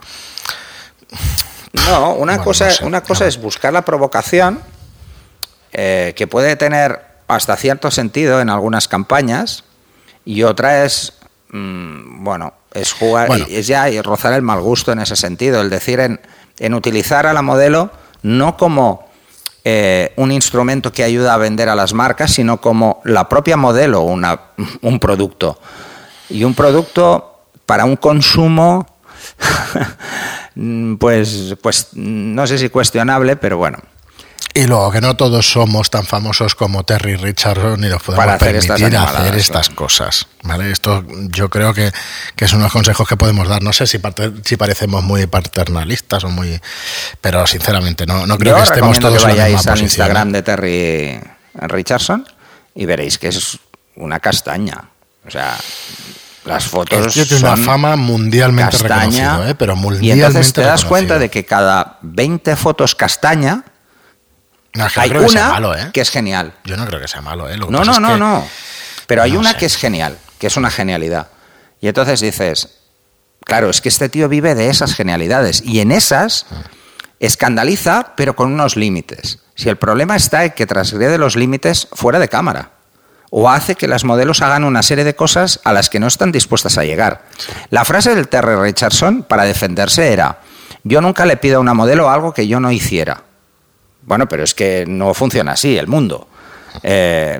no 1.73 2.15
una 2.15 2.39
cosa 2.39 2.69
una 2.81 3.01
cosa 3.01 3.27
es 3.27 3.39
buscar 3.39 3.71
la 3.71 3.85
provocación 3.85 4.61
eh, 5.71 6.13
que 6.17 6.27
puede 6.27 6.57
tener 6.57 7.01
hasta 7.27 7.55
cierto 7.55 7.91
sentido 7.91 8.41
en 8.41 8.49
algunas 8.49 8.89
campañas 8.89 9.63
y 10.25 10.43
otra 10.43 10.83
es 10.83 11.13
mm, 11.49 12.23
bueno 12.23 12.53
es 12.73 12.93
jugar, 12.93 13.29
es 13.49 13.67
ya 13.67 13.89
rozar 14.01 14.33
el 14.33 14.41
mal 14.41 14.61
gusto 14.61 14.91
en 14.91 14.99
ese 14.99 15.15
sentido, 15.15 15.61
el 15.61 15.69
decir 15.69 15.99
en, 15.99 16.21
en 16.59 16.73
utilizar 16.73 17.25
a 17.25 17.33
la 17.33 17.41
modelo 17.41 17.91
no 18.23 18.57
como 18.57 19.09
eh, 19.63 20.13
un 20.15 20.31
instrumento 20.31 20.91
que 20.91 21.03
ayuda 21.03 21.33
a 21.33 21.37
vender 21.37 21.69
a 21.69 21.75
las 21.75 21.93
marcas, 21.93 22.31
sino 22.31 22.59
como 22.61 23.01
la 23.03 23.29
propia 23.29 23.57
modelo, 23.57 24.01
una, 24.01 24.39
un 24.81 24.99
producto. 24.99 25.59
Y 26.29 26.43
un 26.43 26.55
producto 26.55 27.41
para 27.65 27.85
un 27.85 27.95
consumo, 27.95 28.87
pues, 30.99 31.55
pues 31.61 31.89
no 31.93 32.47
sé 32.47 32.57
si 32.57 32.69
cuestionable, 32.69 33.35
pero 33.35 33.57
bueno. 33.57 33.79
Y 34.53 34.67
luego 34.67 34.91
que 34.91 34.99
no 34.99 35.15
todos 35.15 35.49
somos 35.49 35.89
tan 35.89 36.05
famosos 36.05 36.55
como 36.55 36.83
Terry 36.83 37.15
Richardson 37.15 37.83
y 37.83 37.87
nos 37.87 38.03
podemos 38.03 38.25
Para 38.25 38.33
hacer 38.35 38.59
permitir 38.59 38.93
estas 38.93 39.15
hacer 39.15 39.35
estas 39.35 39.69
¿no? 39.69 39.75
cosas. 39.77 40.27
¿vale? 40.43 40.71
Esto 40.71 41.05
yo 41.29 41.49
creo 41.49 41.73
que, 41.73 41.91
que 42.35 42.47
son 42.49 42.59
unos 42.59 42.71
consejos 42.73 43.07
que 43.07 43.15
podemos 43.15 43.47
dar. 43.47 43.63
No 43.63 43.71
sé 43.71 43.87
si, 43.87 43.99
parte- 43.99 44.31
si 44.43 44.57
parecemos 44.57 45.03
muy 45.03 45.25
paternalistas 45.27 46.25
o 46.25 46.29
muy... 46.29 46.59
Pero 47.21 47.47
sinceramente 47.47 48.05
no, 48.05 48.27
no 48.27 48.37
creo 48.37 48.57
Yo 48.57 48.63
que 48.63 48.69
estemos 48.69 48.99
todos 48.99 49.23
que 49.23 49.31
en 49.31 49.37
la 49.37 49.43
vayáis 49.43 49.57
misma 49.57 49.71
al 49.71 49.79
posición. 49.79 50.05
Instagram 50.07 50.31
de 50.33 50.41
Terry 50.41 51.21
Richardson 51.53 52.25
y 52.75 52.85
veréis 52.85 53.17
que 53.17 53.29
es 53.29 53.57
una 53.95 54.19
castaña. 54.19 54.89
O 55.25 55.31
sea, 55.31 55.55
las 56.45 56.65
fotos 56.65 57.13
tío 57.13 57.25
tiene 57.25 57.47
una 57.47 57.55
fama 57.63 57.95
mundialmente 57.95 58.71
castaña. 58.77 59.49
¿eh? 59.49 59.55
pero 59.55 59.73
y 59.73 59.77
mundialmente 59.77 60.25
entonces 60.25 60.51
te 60.53 60.61
das 60.61 60.81
reconocido. 60.81 60.89
cuenta 60.89 61.19
de 61.19 61.29
que 61.29 61.45
cada 61.45 61.99
20 62.01 62.55
fotos 62.57 62.95
castaña 62.95 63.63
No, 64.73 64.87
hay 64.95 65.09
creo 65.09 65.23
que 65.23 65.29
sea 65.29 65.43
una 65.45 65.51
malo, 65.53 65.75
¿eh? 65.75 65.89
que 65.93 66.01
es 66.01 66.09
genial. 66.09 66.53
Yo 66.63 66.77
no 66.77 66.85
creo 66.85 66.99
que 67.01 67.07
sea 67.07 67.21
malo, 67.21 67.49
¿eh? 67.49 67.57
Lo 67.57 67.67
que 67.67 67.73
No, 67.73 67.83
no, 67.83 67.99
no, 67.99 68.13
que- 68.13 68.17
no. 68.19 68.47
Pero 69.07 69.23
hay 69.23 69.33
no 69.33 69.39
una 69.39 69.51
sé. 69.51 69.57
que 69.57 69.65
es 69.65 69.75
genial, 69.77 70.17
que 70.39 70.47
es 70.47 70.55
una 70.57 70.71
genialidad. 70.71 71.27
Y 71.81 71.87
entonces 71.87 72.21
dices, 72.21 72.69
claro, 73.43 73.69
es 73.69 73.81
que 73.81 73.89
este 73.89 74.07
tío 74.07 74.29
vive 74.29 74.55
de 74.55 74.69
esas 74.69 74.93
genialidades. 74.95 75.61
Y 75.65 75.79
en 75.81 75.91
esas 75.91 76.45
escandaliza, 77.19 78.13
pero 78.15 78.35
con 78.35 78.51
unos 78.51 78.75
límites. 78.75 79.39
Si 79.55 79.69
el 79.69 79.77
problema 79.77 80.15
está 80.15 80.45
en 80.45 80.51
que 80.51 80.65
transgrede 80.65 81.17
los 81.17 81.35
límites 81.35 81.87
fuera 81.93 82.19
de 82.19 82.29
cámara. 82.29 82.71
O 83.29 83.49
hace 83.49 83.75
que 83.75 83.87
las 83.87 84.03
modelos 84.03 84.41
hagan 84.41 84.63
una 84.65 84.83
serie 84.83 85.03
de 85.05 85.15
cosas 85.15 85.61
a 85.63 85.71
las 85.71 85.89
que 85.89 85.99
no 86.01 86.07
están 86.07 86.31
dispuestas 86.31 86.77
a 86.77 86.83
llegar. 86.83 87.23
La 87.69 87.85
frase 87.85 88.13
del 88.13 88.27
Terry 88.27 88.55
Richardson 88.55 89.23
para 89.23 89.43
defenderse 89.45 90.11
era, 90.11 90.39
yo 90.83 90.99
nunca 90.99 91.25
le 91.25 91.37
pido 91.37 91.57
a 91.57 91.61
una 91.61 91.73
modelo 91.73 92.09
algo 92.09 92.33
que 92.33 92.47
yo 92.47 92.59
no 92.59 92.71
hiciera. 92.71 93.23
Bueno, 94.03 94.27
pero 94.27 94.43
es 94.43 94.53
que 94.53 94.85
no 94.87 95.13
funciona 95.13 95.53
así 95.53 95.77
el 95.77 95.87
mundo. 95.87 96.27
Eh, 96.83 97.39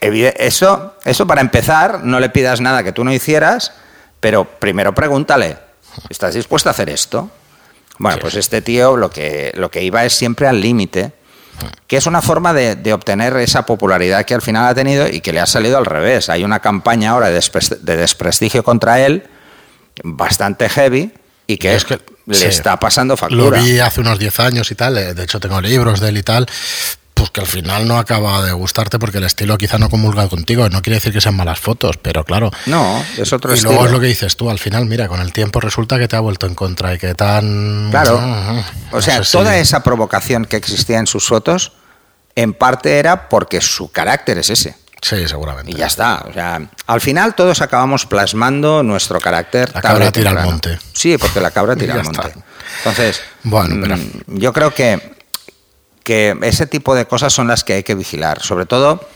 eso, 0.00 0.94
eso 1.04 1.26
para 1.26 1.40
empezar, 1.40 2.02
no 2.04 2.20
le 2.20 2.28
pidas 2.30 2.60
nada 2.60 2.82
que 2.82 2.92
tú 2.92 3.04
no 3.04 3.12
hicieras, 3.12 3.72
pero 4.20 4.44
primero 4.44 4.94
pregúntale, 4.94 5.56
¿estás 6.10 6.34
dispuesto 6.34 6.68
a 6.68 6.72
hacer 6.72 6.90
esto? 6.90 7.30
Bueno, 7.98 8.16
Sí. 8.16 8.20
pues 8.22 8.34
este 8.34 8.60
tío 8.62 8.96
lo 8.96 9.10
que, 9.10 9.52
lo 9.54 9.70
que 9.70 9.82
iba 9.82 10.04
es 10.04 10.12
siempre 10.14 10.46
al 10.48 10.60
límite, 10.60 11.12
que 11.86 11.96
es 11.96 12.06
una 12.06 12.20
forma 12.20 12.52
de, 12.52 12.74
de 12.74 12.92
obtener 12.92 13.36
esa 13.36 13.64
popularidad 13.64 14.24
que 14.24 14.34
al 14.34 14.42
final 14.42 14.66
ha 14.66 14.74
tenido 14.74 15.06
y 15.08 15.20
que 15.20 15.32
le 15.32 15.40
ha 15.40 15.46
salido 15.46 15.78
al 15.78 15.86
revés. 15.86 16.28
Hay 16.28 16.42
una 16.44 16.58
campaña 16.60 17.10
ahora 17.10 17.30
de, 17.30 17.40
de 17.80 17.96
desprestigio 17.96 18.64
contra 18.64 19.00
él 19.00 19.24
bastante 20.02 20.68
heavy 20.68 21.12
y 21.46 21.56
que, 21.58 21.74
Es 21.76 21.84
que- 21.84 22.00
le 22.26 22.34
sí. 22.34 22.44
está 22.46 22.78
pasando 22.78 23.14
Lo 23.14 23.16
factura. 23.18 23.60
vi 23.60 23.78
hace 23.80 24.00
unos 24.00 24.18
10 24.18 24.40
años 24.40 24.70
y 24.70 24.74
tal, 24.74 24.96
eh, 24.98 25.14
de 25.14 25.24
hecho 25.24 25.40
tengo 25.40 25.60
libros 25.60 26.00
de 26.00 26.08
él 26.08 26.16
y 26.18 26.22
tal, 26.22 26.46
pues 27.14 27.30
que 27.30 27.40
al 27.40 27.46
final 27.46 27.86
no 27.86 27.96
acaba 27.98 28.42
de 28.44 28.52
gustarte 28.52 28.98
porque 28.98 29.18
el 29.18 29.24
estilo 29.24 29.56
quizá 29.56 29.78
no 29.78 29.88
comulga 29.88 30.26
contigo, 30.28 30.68
no 30.68 30.82
quiere 30.82 30.96
decir 30.96 31.12
que 31.12 31.20
sean 31.20 31.36
malas 31.36 31.60
fotos, 31.60 31.96
pero 31.98 32.24
claro. 32.24 32.50
No, 32.66 33.04
es 33.16 33.32
otro 33.32 33.52
y 33.52 33.54
estilo. 33.54 33.72
luego 33.72 33.86
es 33.86 33.92
lo 33.92 34.00
que 34.00 34.06
dices 34.06 34.36
tú, 34.36 34.50
al 34.50 34.58
final, 34.58 34.86
mira, 34.86 35.06
con 35.06 35.20
el 35.20 35.32
tiempo 35.32 35.60
resulta 35.60 35.98
que 35.98 36.08
te 36.08 36.16
ha 36.16 36.20
vuelto 36.20 36.46
en 36.46 36.54
contra 36.54 36.92
y 36.94 36.98
que 36.98 37.14
tan... 37.14 37.88
Claro. 37.90 38.20
No 38.20 38.64
O 38.92 39.00
sea, 39.02 39.18
sé 39.18 39.24
si- 39.26 39.32
toda 39.32 39.56
esa 39.58 39.82
provocación 39.82 40.44
que 40.44 40.56
existía 40.56 40.98
en 40.98 41.06
sus 41.06 41.26
fotos, 41.28 41.72
en 42.34 42.52
parte 42.52 42.98
era 42.98 43.28
porque 43.28 43.60
su 43.60 43.92
carácter 43.92 44.38
es 44.38 44.50
ese. 44.50 44.76
Sí, 45.04 45.28
seguramente. 45.28 45.70
Y 45.70 45.74
ya 45.74 45.86
está. 45.86 46.24
O 46.26 46.32
sea, 46.32 46.62
al 46.86 47.00
final 47.02 47.34
todos 47.34 47.60
acabamos 47.60 48.06
plasmando 48.06 48.82
nuestro 48.82 49.20
carácter. 49.20 49.70
La 49.74 49.82
cabra 49.82 50.10
tira 50.10 50.30
al 50.30 50.44
monte. 50.46 50.78
Sí, 50.94 51.18
porque 51.18 51.42
la 51.42 51.50
cabra 51.50 51.76
tira 51.76 51.92
al 51.94 52.04
monte. 52.04 52.26
está. 52.26 52.40
Entonces, 52.78 53.20
Bueno, 53.42 53.76
pero- 53.82 53.98
mm, 53.98 54.38
yo 54.38 54.52
creo 54.54 54.72
que, 54.72 55.16
que 56.02 56.34
ese 56.42 56.66
tipo 56.66 56.94
de 56.94 57.04
cosas 57.06 57.34
son 57.34 57.46
las 57.48 57.64
que 57.64 57.74
hay 57.74 57.82
que 57.82 57.94
vigilar. 57.94 58.40
Sobre 58.40 58.64
todo 58.64 59.06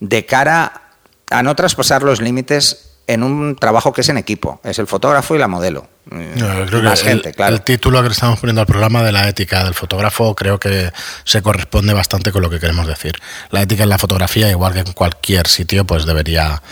de 0.00 0.26
cara 0.26 0.82
a 1.30 1.42
no 1.42 1.56
traspasar 1.56 2.02
los 2.02 2.20
límites 2.20 2.87
en 3.08 3.22
un 3.24 3.56
trabajo 3.56 3.92
que 3.92 4.02
es 4.02 4.08
en 4.10 4.18
equipo. 4.18 4.60
Es 4.62 4.78
el 4.78 4.86
fotógrafo 4.86 5.34
y 5.34 5.38
la 5.38 5.48
modelo. 5.48 5.88
No, 6.10 6.60
yo 6.60 6.66
creo 6.66 6.82
Más 6.82 7.02
que 7.02 7.10
el, 7.10 7.14
gente, 7.16 7.34
claro. 7.34 7.54
el 7.54 7.60
título 7.62 8.00
que 8.02 8.08
le 8.08 8.12
estamos 8.14 8.38
poniendo 8.40 8.60
al 8.62 8.66
programa 8.66 9.02
de 9.02 9.12
la 9.12 9.28
ética 9.28 9.62
del 9.64 9.74
fotógrafo 9.74 10.34
creo 10.34 10.58
que 10.58 10.90
se 11.24 11.42
corresponde 11.42 11.92
bastante 11.92 12.32
con 12.32 12.40
lo 12.40 12.48
que 12.48 12.58
queremos 12.60 12.86
decir. 12.86 13.12
La 13.50 13.60
ética 13.60 13.82
en 13.82 13.90
la 13.90 13.98
fotografía, 13.98 14.48
igual 14.50 14.72
que 14.72 14.78
en 14.80 14.92
cualquier 14.92 15.46
sitio, 15.48 15.84
pues 15.86 16.06
debería, 16.06 16.62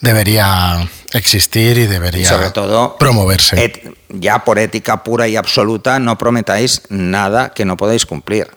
debería 0.00 0.88
existir 1.12 1.78
y 1.78 1.86
debería 1.86 2.22
Y 2.22 2.24
sobre 2.26 2.50
todo, 2.50 2.96
promoverse. 2.98 3.64
et- 3.64 3.94
ya 4.10 4.44
por 4.44 4.58
ética 4.60 5.02
pura 5.02 5.26
y 5.26 5.34
absoluta, 5.36 5.98
no 5.98 6.16
prometáis 6.18 6.82
nada 6.88 7.50
que 7.50 7.64
no 7.64 7.76
podáis 7.76 8.06
cumplir. 8.06 8.48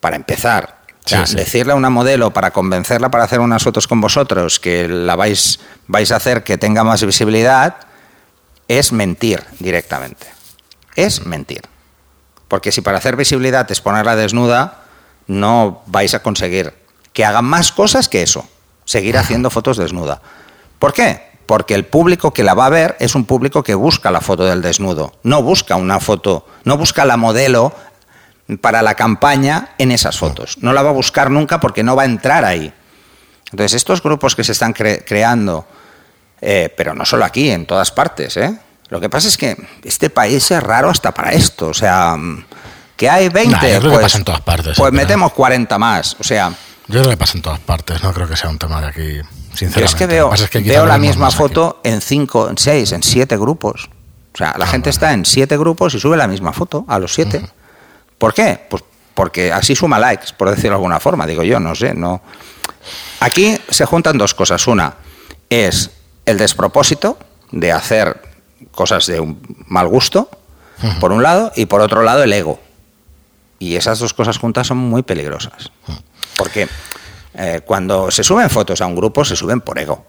Para 0.00 0.16
empezar, 0.16 0.75
o 1.06 1.08
sea, 1.08 1.26
Sí, 1.26 1.32
sí. 1.32 1.36
decirle 1.38 1.72
a 1.72 1.76
una 1.76 1.88
modelo 1.90 2.32
para 2.32 2.50
convencerla 2.50 3.10
para 3.10 3.24
hacer 3.24 3.40
unas 3.40 3.62
fotos 3.62 3.86
con 3.86 4.00
vosotros 4.00 4.58
que 4.58 4.88
la 4.88 5.14
vais, 5.16 5.60
vais 5.86 6.10
a 6.12 6.16
hacer 6.16 6.42
que 6.44 6.58
tenga 6.58 6.82
más 6.84 7.04
visibilidad 7.04 7.76
es 8.68 8.92
mentir 8.92 9.44
directamente. 9.60 10.26
Es 10.96 11.24
mentir. 11.24 11.62
Porque 12.48 12.72
si 12.72 12.80
para 12.80 12.98
hacer 12.98 13.16
visibilidad 13.16 13.70
es 13.70 13.80
ponerla 13.80 14.16
desnuda, 14.16 14.82
no 15.28 15.82
vais 15.86 16.14
a 16.14 16.22
conseguir 16.22 16.74
que 17.12 17.24
haga 17.24 17.42
más 17.42 17.72
cosas 17.72 18.08
que 18.08 18.22
eso. 18.22 18.46
Seguir 18.84 19.16
haciendo 19.16 19.50
fotos 19.50 19.76
desnuda. 19.76 20.20
¿Por 20.78 20.92
qué? 20.92 21.22
Porque 21.46 21.74
el 21.74 21.84
público 21.84 22.32
que 22.32 22.42
la 22.42 22.54
va 22.54 22.66
a 22.66 22.70
ver 22.70 22.96
es 22.98 23.14
un 23.14 23.24
público 23.24 23.62
que 23.62 23.74
busca 23.74 24.10
la 24.10 24.20
foto 24.20 24.44
del 24.44 24.62
desnudo. 24.62 25.12
No 25.22 25.42
busca 25.42 25.76
una 25.76 26.00
foto, 26.00 26.46
no 26.64 26.76
busca 26.76 27.04
la 27.04 27.16
modelo 27.16 27.72
para 28.60 28.82
la 28.82 28.94
campaña 28.94 29.70
en 29.78 29.90
esas 29.90 30.18
fotos. 30.18 30.58
No 30.60 30.72
la 30.72 30.82
va 30.82 30.90
a 30.90 30.92
buscar 30.92 31.30
nunca 31.30 31.58
porque 31.60 31.82
no 31.82 31.96
va 31.96 32.02
a 32.02 32.06
entrar 32.06 32.44
ahí. 32.44 32.72
Entonces, 33.50 33.74
estos 33.74 34.02
grupos 34.02 34.34
que 34.36 34.44
se 34.44 34.52
están 34.52 34.74
cre- 34.74 35.02
creando, 35.06 35.66
eh, 36.40 36.72
pero 36.76 36.94
no 36.94 37.04
solo 37.04 37.24
aquí, 37.24 37.50
en 37.50 37.66
todas 37.66 37.90
partes, 37.90 38.36
¿eh? 38.36 38.58
Lo 38.88 39.00
que 39.00 39.08
pasa 39.08 39.26
es 39.28 39.36
que 39.36 39.56
este 39.82 40.10
país 40.10 40.48
es 40.50 40.62
raro 40.62 40.90
hasta 40.90 41.12
para 41.12 41.32
esto. 41.32 41.68
O 41.68 41.74
sea, 41.74 42.16
que 42.96 43.10
hay 43.10 43.28
20, 43.28 43.50
Nah, 43.50 43.62
yo 43.62 43.68
creo 43.80 43.80
que 43.82 43.88
pues, 43.88 44.02
pasa 44.02 44.18
en 44.18 44.24
todas 44.24 44.40
partes, 44.42 44.76
pues 44.76 44.92
metemos 44.92 45.32
40 45.32 45.78
más. 45.78 46.16
O 46.20 46.24
sea, 46.24 46.50
Yo 46.88 47.00
creo 47.00 47.10
que 47.10 47.16
pasa 47.16 47.36
en 47.36 47.42
todas 47.42 47.58
partes, 47.60 48.02
no 48.02 48.12
creo 48.12 48.28
que 48.28 48.36
sea 48.36 48.48
un 48.48 48.58
tema 48.58 48.80
de 48.80 48.86
aquí, 48.86 49.20
sinceramente. 49.54 49.80
yo 49.80 49.84
es 49.86 49.94
que 49.96 50.06
veo, 50.06 50.32
es 50.32 50.48
que 50.48 50.60
veo 50.60 50.86
la 50.86 50.98
misma 50.98 51.26
aquí. 51.26 51.36
foto 51.36 51.80
en 51.82 52.00
5, 52.00 52.50
en 52.50 52.58
6, 52.58 52.92
en 52.92 53.02
7 53.02 53.36
grupos. 53.36 53.88
O 54.34 54.38
sea, 54.38 54.54
la 54.56 54.66
Ah, 54.66 54.68
gente 54.68 54.90
bueno. 54.90 54.90
está 54.90 55.12
en 55.12 55.24
7 55.24 55.56
grupos 55.58 55.94
y 55.94 55.98
sube 56.00 56.16
la 56.16 56.28
misma 56.28 56.52
foto 56.52 56.84
a 56.88 56.98
los 57.00 57.12
7. 57.12 57.44
¿Por 58.18 58.34
qué? 58.34 58.58
Pues 58.68 58.82
porque 59.14 59.52
así 59.52 59.74
suma 59.74 59.98
likes, 59.98 60.28
por 60.36 60.48
decirlo 60.50 60.70
de 60.70 60.74
alguna 60.76 61.00
forma, 61.00 61.26
digo 61.26 61.42
yo, 61.42 61.58
no 61.60 61.74
sé, 61.74 61.94
no. 61.94 62.20
Aquí 63.20 63.58
se 63.70 63.84
juntan 63.86 64.18
dos 64.18 64.34
cosas. 64.34 64.66
Una 64.66 64.94
es 65.48 65.90
el 66.26 66.36
despropósito 66.38 67.18
de 67.50 67.72
hacer 67.72 68.20
cosas 68.72 69.06
de 69.06 69.20
un 69.20 69.40
mal 69.66 69.88
gusto, 69.88 70.28
por 71.00 71.12
un 71.12 71.22
lado, 71.22 71.52
y 71.56 71.66
por 71.66 71.80
otro 71.80 72.02
lado 72.02 72.22
el 72.22 72.32
ego. 72.32 72.60
Y 73.58 73.76
esas 73.76 73.98
dos 73.98 74.12
cosas 74.12 74.36
juntas 74.38 74.66
son 74.66 74.76
muy 74.76 75.02
peligrosas. 75.02 75.70
Porque 76.36 76.68
eh, 77.34 77.62
cuando 77.64 78.10
se 78.10 78.22
suben 78.22 78.50
fotos 78.50 78.82
a 78.82 78.86
un 78.86 78.94
grupo, 78.96 79.24
se 79.24 79.34
suben 79.36 79.62
por 79.62 79.78
ego. 79.78 80.04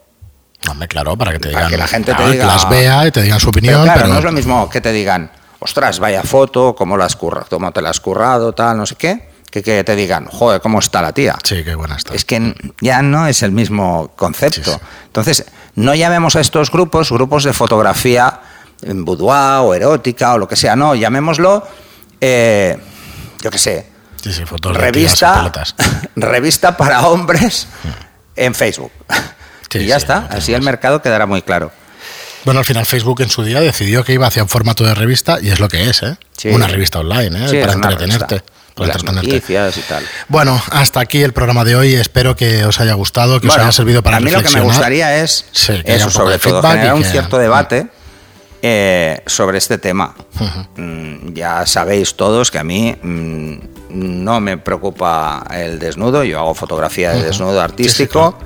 Hombre, 0.69 0.87
claro, 0.89 1.15
para 1.15 1.31
que 1.31 1.39
te 1.39 1.49
Para 1.51 1.67
digan. 1.67 1.71
que 1.71 1.77
la 1.77 1.87
gente 1.87 2.13
te 2.13 2.23
diga- 2.23 2.31
que 2.41 2.45
las 2.45 2.69
vea 2.69 3.07
y 3.07 3.11
te 3.11 3.21
digan 3.21 3.39
su 3.39 3.51
Pero 3.51 3.59
opinión. 3.59 3.83
claro, 3.83 4.01
pero- 4.01 4.13
no 4.13 4.19
es 4.19 4.25
lo 4.25 4.31
mismo 4.33 4.69
que 4.69 4.81
te 4.81 4.91
digan, 4.91 5.31
ostras, 5.59 5.99
vaya 5.99 6.23
foto, 6.23 6.75
cómo, 6.75 6.97
la 6.97 7.05
has 7.05 7.15
curra- 7.15 7.45
cómo 7.49 7.71
te 7.71 7.81
la 7.81 7.89
has 7.89 7.99
currado, 7.99 8.53
tal, 8.53 8.77
no 8.77 8.85
sé 8.85 8.95
qué, 8.95 9.29
que, 9.51 9.63
que 9.63 9.83
te 9.83 9.95
digan, 9.95 10.25
joder, 10.27 10.61
cómo 10.61 10.79
está 10.79 11.01
la 11.01 11.13
tía. 11.13 11.35
Sí, 11.43 11.63
qué 11.63 11.75
buena 11.75 11.95
está. 11.95 12.13
Es 12.13 12.25
que 12.25 12.53
ya 12.81 13.01
no 13.01 13.27
es 13.27 13.41
el 13.43 13.51
mismo 13.51 14.11
concepto. 14.15 14.63
Sí, 14.63 14.71
sí. 14.71 14.85
Entonces, 15.07 15.45
no 15.75 15.93
llamemos 15.95 16.35
a 16.35 16.41
estos 16.41 16.71
grupos 16.71 17.11
grupos 17.11 17.43
de 17.43 17.53
fotografía 17.53 18.39
en 18.81 19.03
boudoir 19.05 19.61
o 19.63 19.73
erótica 19.73 20.33
o 20.33 20.37
lo 20.37 20.47
que 20.47 20.55
sea, 20.55 20.75
no, 20.75 20.93
llamémoslo, 20.95 21.65
eh, 22.21 22.77
yo 23.41 23.49
qué 23.51 23.57
sé, 23.57 23.89
Sí, 24.21 24.31
revista, 24.73 25.51
revista 26.15 26.75
para 26.75 27.07
hombres 27.07 27.67
en 28.35 28.53
Facebook. 28.53 28.91
Y 29.73 29.85
ya 29.85 29.97
está, 29.97 30.27
así 30.31 30.53
el 30.53 30.61
mercado 30.63 31.01
quedará 31.01 31.25
muy 31.25 31.41
claro. 31.43 31.71
Bueno, 32.47 32.61
al 32.61 32.65
final 32.65 32.85
Facebook 32.85 33.19
en 33.19 33.29
su 33.29 33.43
día 33.43 33.59
decidió 33.59 34.05
que 34.05 34.13
iba 34.13 34.25
hacia 34.25 34.41
un 34.41 34.47
formato 34.47 34.85
de 34.85 34.95
revista 34.95 35.37
y 35.41 35.49
es 35.49 35.59
lo 35.59 35.67
que 35.67 35.89
es, 35.89 36.01
¿eh? 36.01 36.15
Sí. 36.37 36.47
Una 36.47 36.65
revista 36.65 36.99
online, 36.99 37.43
¿eh? 37.43 37.49
Sí, 37.49 37.57
para 37.59 37.73
entretenerte. 37.73 38.41
Para 38.73 38.87
las 38.93 39.03
entretenerte. 39.03 39.79
y 39.79 39.81
tal. 39.83 40.05
Bueno, 40.29 40.61
hasta 40.71 41.01
aquí 41.01 41.21
el 41.23 41.33
programa 41.33 41.65
de 41.65 41.75
hoy. 41.75 41.93
Espero 41.95 42.37
que 42.37 42.63
os 42.63 42.79
haya 42.79 42.93
gustado, 42.93 43.41
que 43.41 43.47
os 43.47 43.51
Bueno, 43.53 43.63
haya 43.63 43.71
servido 43.73 44.01
para 44.01 44.15
a 44.15 44.19
mí 44.21 44.31
lo 44.31 44.37
que 44.37 44.43
me 44.43 44.43
reflexionar. 44.43 44.67
gustaría 44.77 45.17
es 45.23 45.45
Sí, 45.51 45.81
que 45.85 45.95
eso, 45.95 46.09
sobre 46.09 46.39
todo, 46.39 46.61
generar 46.61 46.93
un 46.93 47.01
que- 47.03 47.09
cierto 47.09 47.37
debate 47.37 47.87
eh, 48.61 49.21
sobre 49.25 49.57
este 49.57 49.77
tema. 49.77 50.15
Mm, 50.77 51.33
ya 51.33 51.65
sabéis 51.65 52.15
todos 52.15 52.49
que 52.49 52.59
a 52.59 52.63
mí 52.63 52.95
mm, 53.01 53.55
no 53.89 54.39
me 54.39 54.57
preocupa 54.57 55.43
el 55.53 55.79
desnudo, 55.79 56.23
yo 56.23 56.39
hago 56.39 56.55
fotografía 56.55 57.11
de 57.11 57.23
desnudo 57.23 57.59
artístico. 57.61 58.39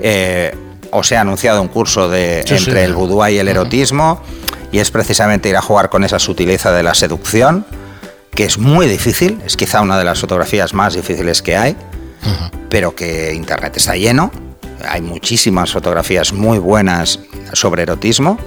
Eh, 0.00 0.52
os 0.94 1.10
he 1.10 1.16
anunciado 1.16 1.60
un 1.60 1.66
curso 1.66 2.08
de 2.08 2.44
entre 2.46 2.84
el 2.84 2.94
boudoir 2.94 3.34
y 3.34 3.38
el 3.38 3.48
erotismo 3.48 4.22
y 4.70 4.78
es 4.78 4.92
precisamente 4.92 5.48
ir 5.48 5.56
a 5.56 5.60
jugar 5.60 5.90
con 5.90 6.04
esa 6.04 6.20
sutileza 6.20 6.70
de 6.70 6.84
la 6.84 6.94
seducción, 6.94 7.66
que 8.30 8.44
es 8.44 8.58
muy 8.58 8.86
difícil, 8.86 9.40
es 9.44 9.56
quizá 9.56 9.80
una 9.80 9.98
de 9.98 10.04
las 10.04 10.20
fotografías 10.20 10.72
más 10.72 10.94
difíciles 10.94 11.42
que 11.42 11.56
hay, 11.56 11.76
pero 12.70 12.94
que 12.94 13.34
Internet 13.34 13.76
está 13.76 13.96
lleno, 13.96 14.30
hay 14.88 15.02
muchísimas 15.02 15.72
fotografías 15.72 16.32
muy 16.32 16.58
buenas 16.58 17.18
sobre 17.52 17.82
erotismo. 17.82 18.38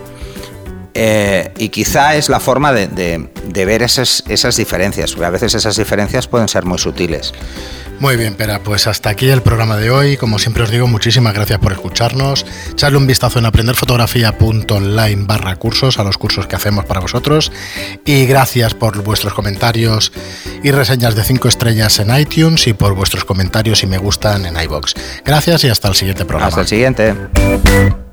Eh, 1.00 1.52
y 1.60 1.70
quizá 1.70 2.16
es 2.16 2.28
la 2.28 2.40
forma 2.40 2.74
de, 2.74 3.30
ver 3.54 3.84
esas, 3.84 4.24
esas 4.28 4.58
diferencias, 4.58 5.12
porque 5.12 5.26
a 5.26 5.30
veces 5.30 5.54
esas 5.54 5.78
diferencias 5.78 6.28
pueden 6.28 6.48
ser 6.48 6.66
muy 6.66 6.80
sutiles. 6.80 7.34
Muy 8.00 8.16
bien, 8.16 8.34
Pera, 8.34 8.62
pues 8.64 8.88
hasta 8.88 9.12
aquí 9.12 9.30
el 9.30 9.44
programa 9.44 9.78
de 9.78 9.92
hoy. 9.92 10.18
Como 10.18 10.40
siempre 10.40 10.64
os 10.64 10.72
digo, 10.72 10.88
muchísimas 10.88 11.36
gracias 11.36 11.60
por 11.60 11.72
escucharnos. 11.72 12.48
Echarle 12.72 12.98
un 12.98 13.06
vistazo 13.06 13.38
en 13.38 13.46
aprenderfotografía.online 13.46 15.26
barra 15.26 15.56
cursos 15.56 16.00
a 16.00 16.04
los 16.04 16.18
cursos 16.18 16.48
que 16.48 16.56
hacemos 16.56 16.86
para 16.86 17.00
vosotros. 17.00 17.52
Y 18.04 18.26
gracias 18.26 18.74
por 18.74 19.04
vuestros 19.04 19.36
comentarios 19.36 20.12
y 20.64 20.72
reseñas 20.72 21.16
de 21.16 21.24
5 21.24 21.48
estrellas 21.48 22.00
en 22.00 22.16
iTunes 22.16 22.66
y 22.66 22.74
por 22.74 22.96
vuestros 22.96 23.24
comentarios 23.24 23.84
y 23.84 23.88
me 23.88 24.00
gustan 24.00 24.48
en 24.48 24.60
iBox. 24.60 24.96
Gracias 25.24 25.64
y 25.64 25.70
hasta 25.70 25.88
el 25.90 25.96
siguiente 25.96 26.26
programa. 26.26 26.50
Hasta 26.50 26.62
el 26.62 26.68
siguiente. 26.68 28.07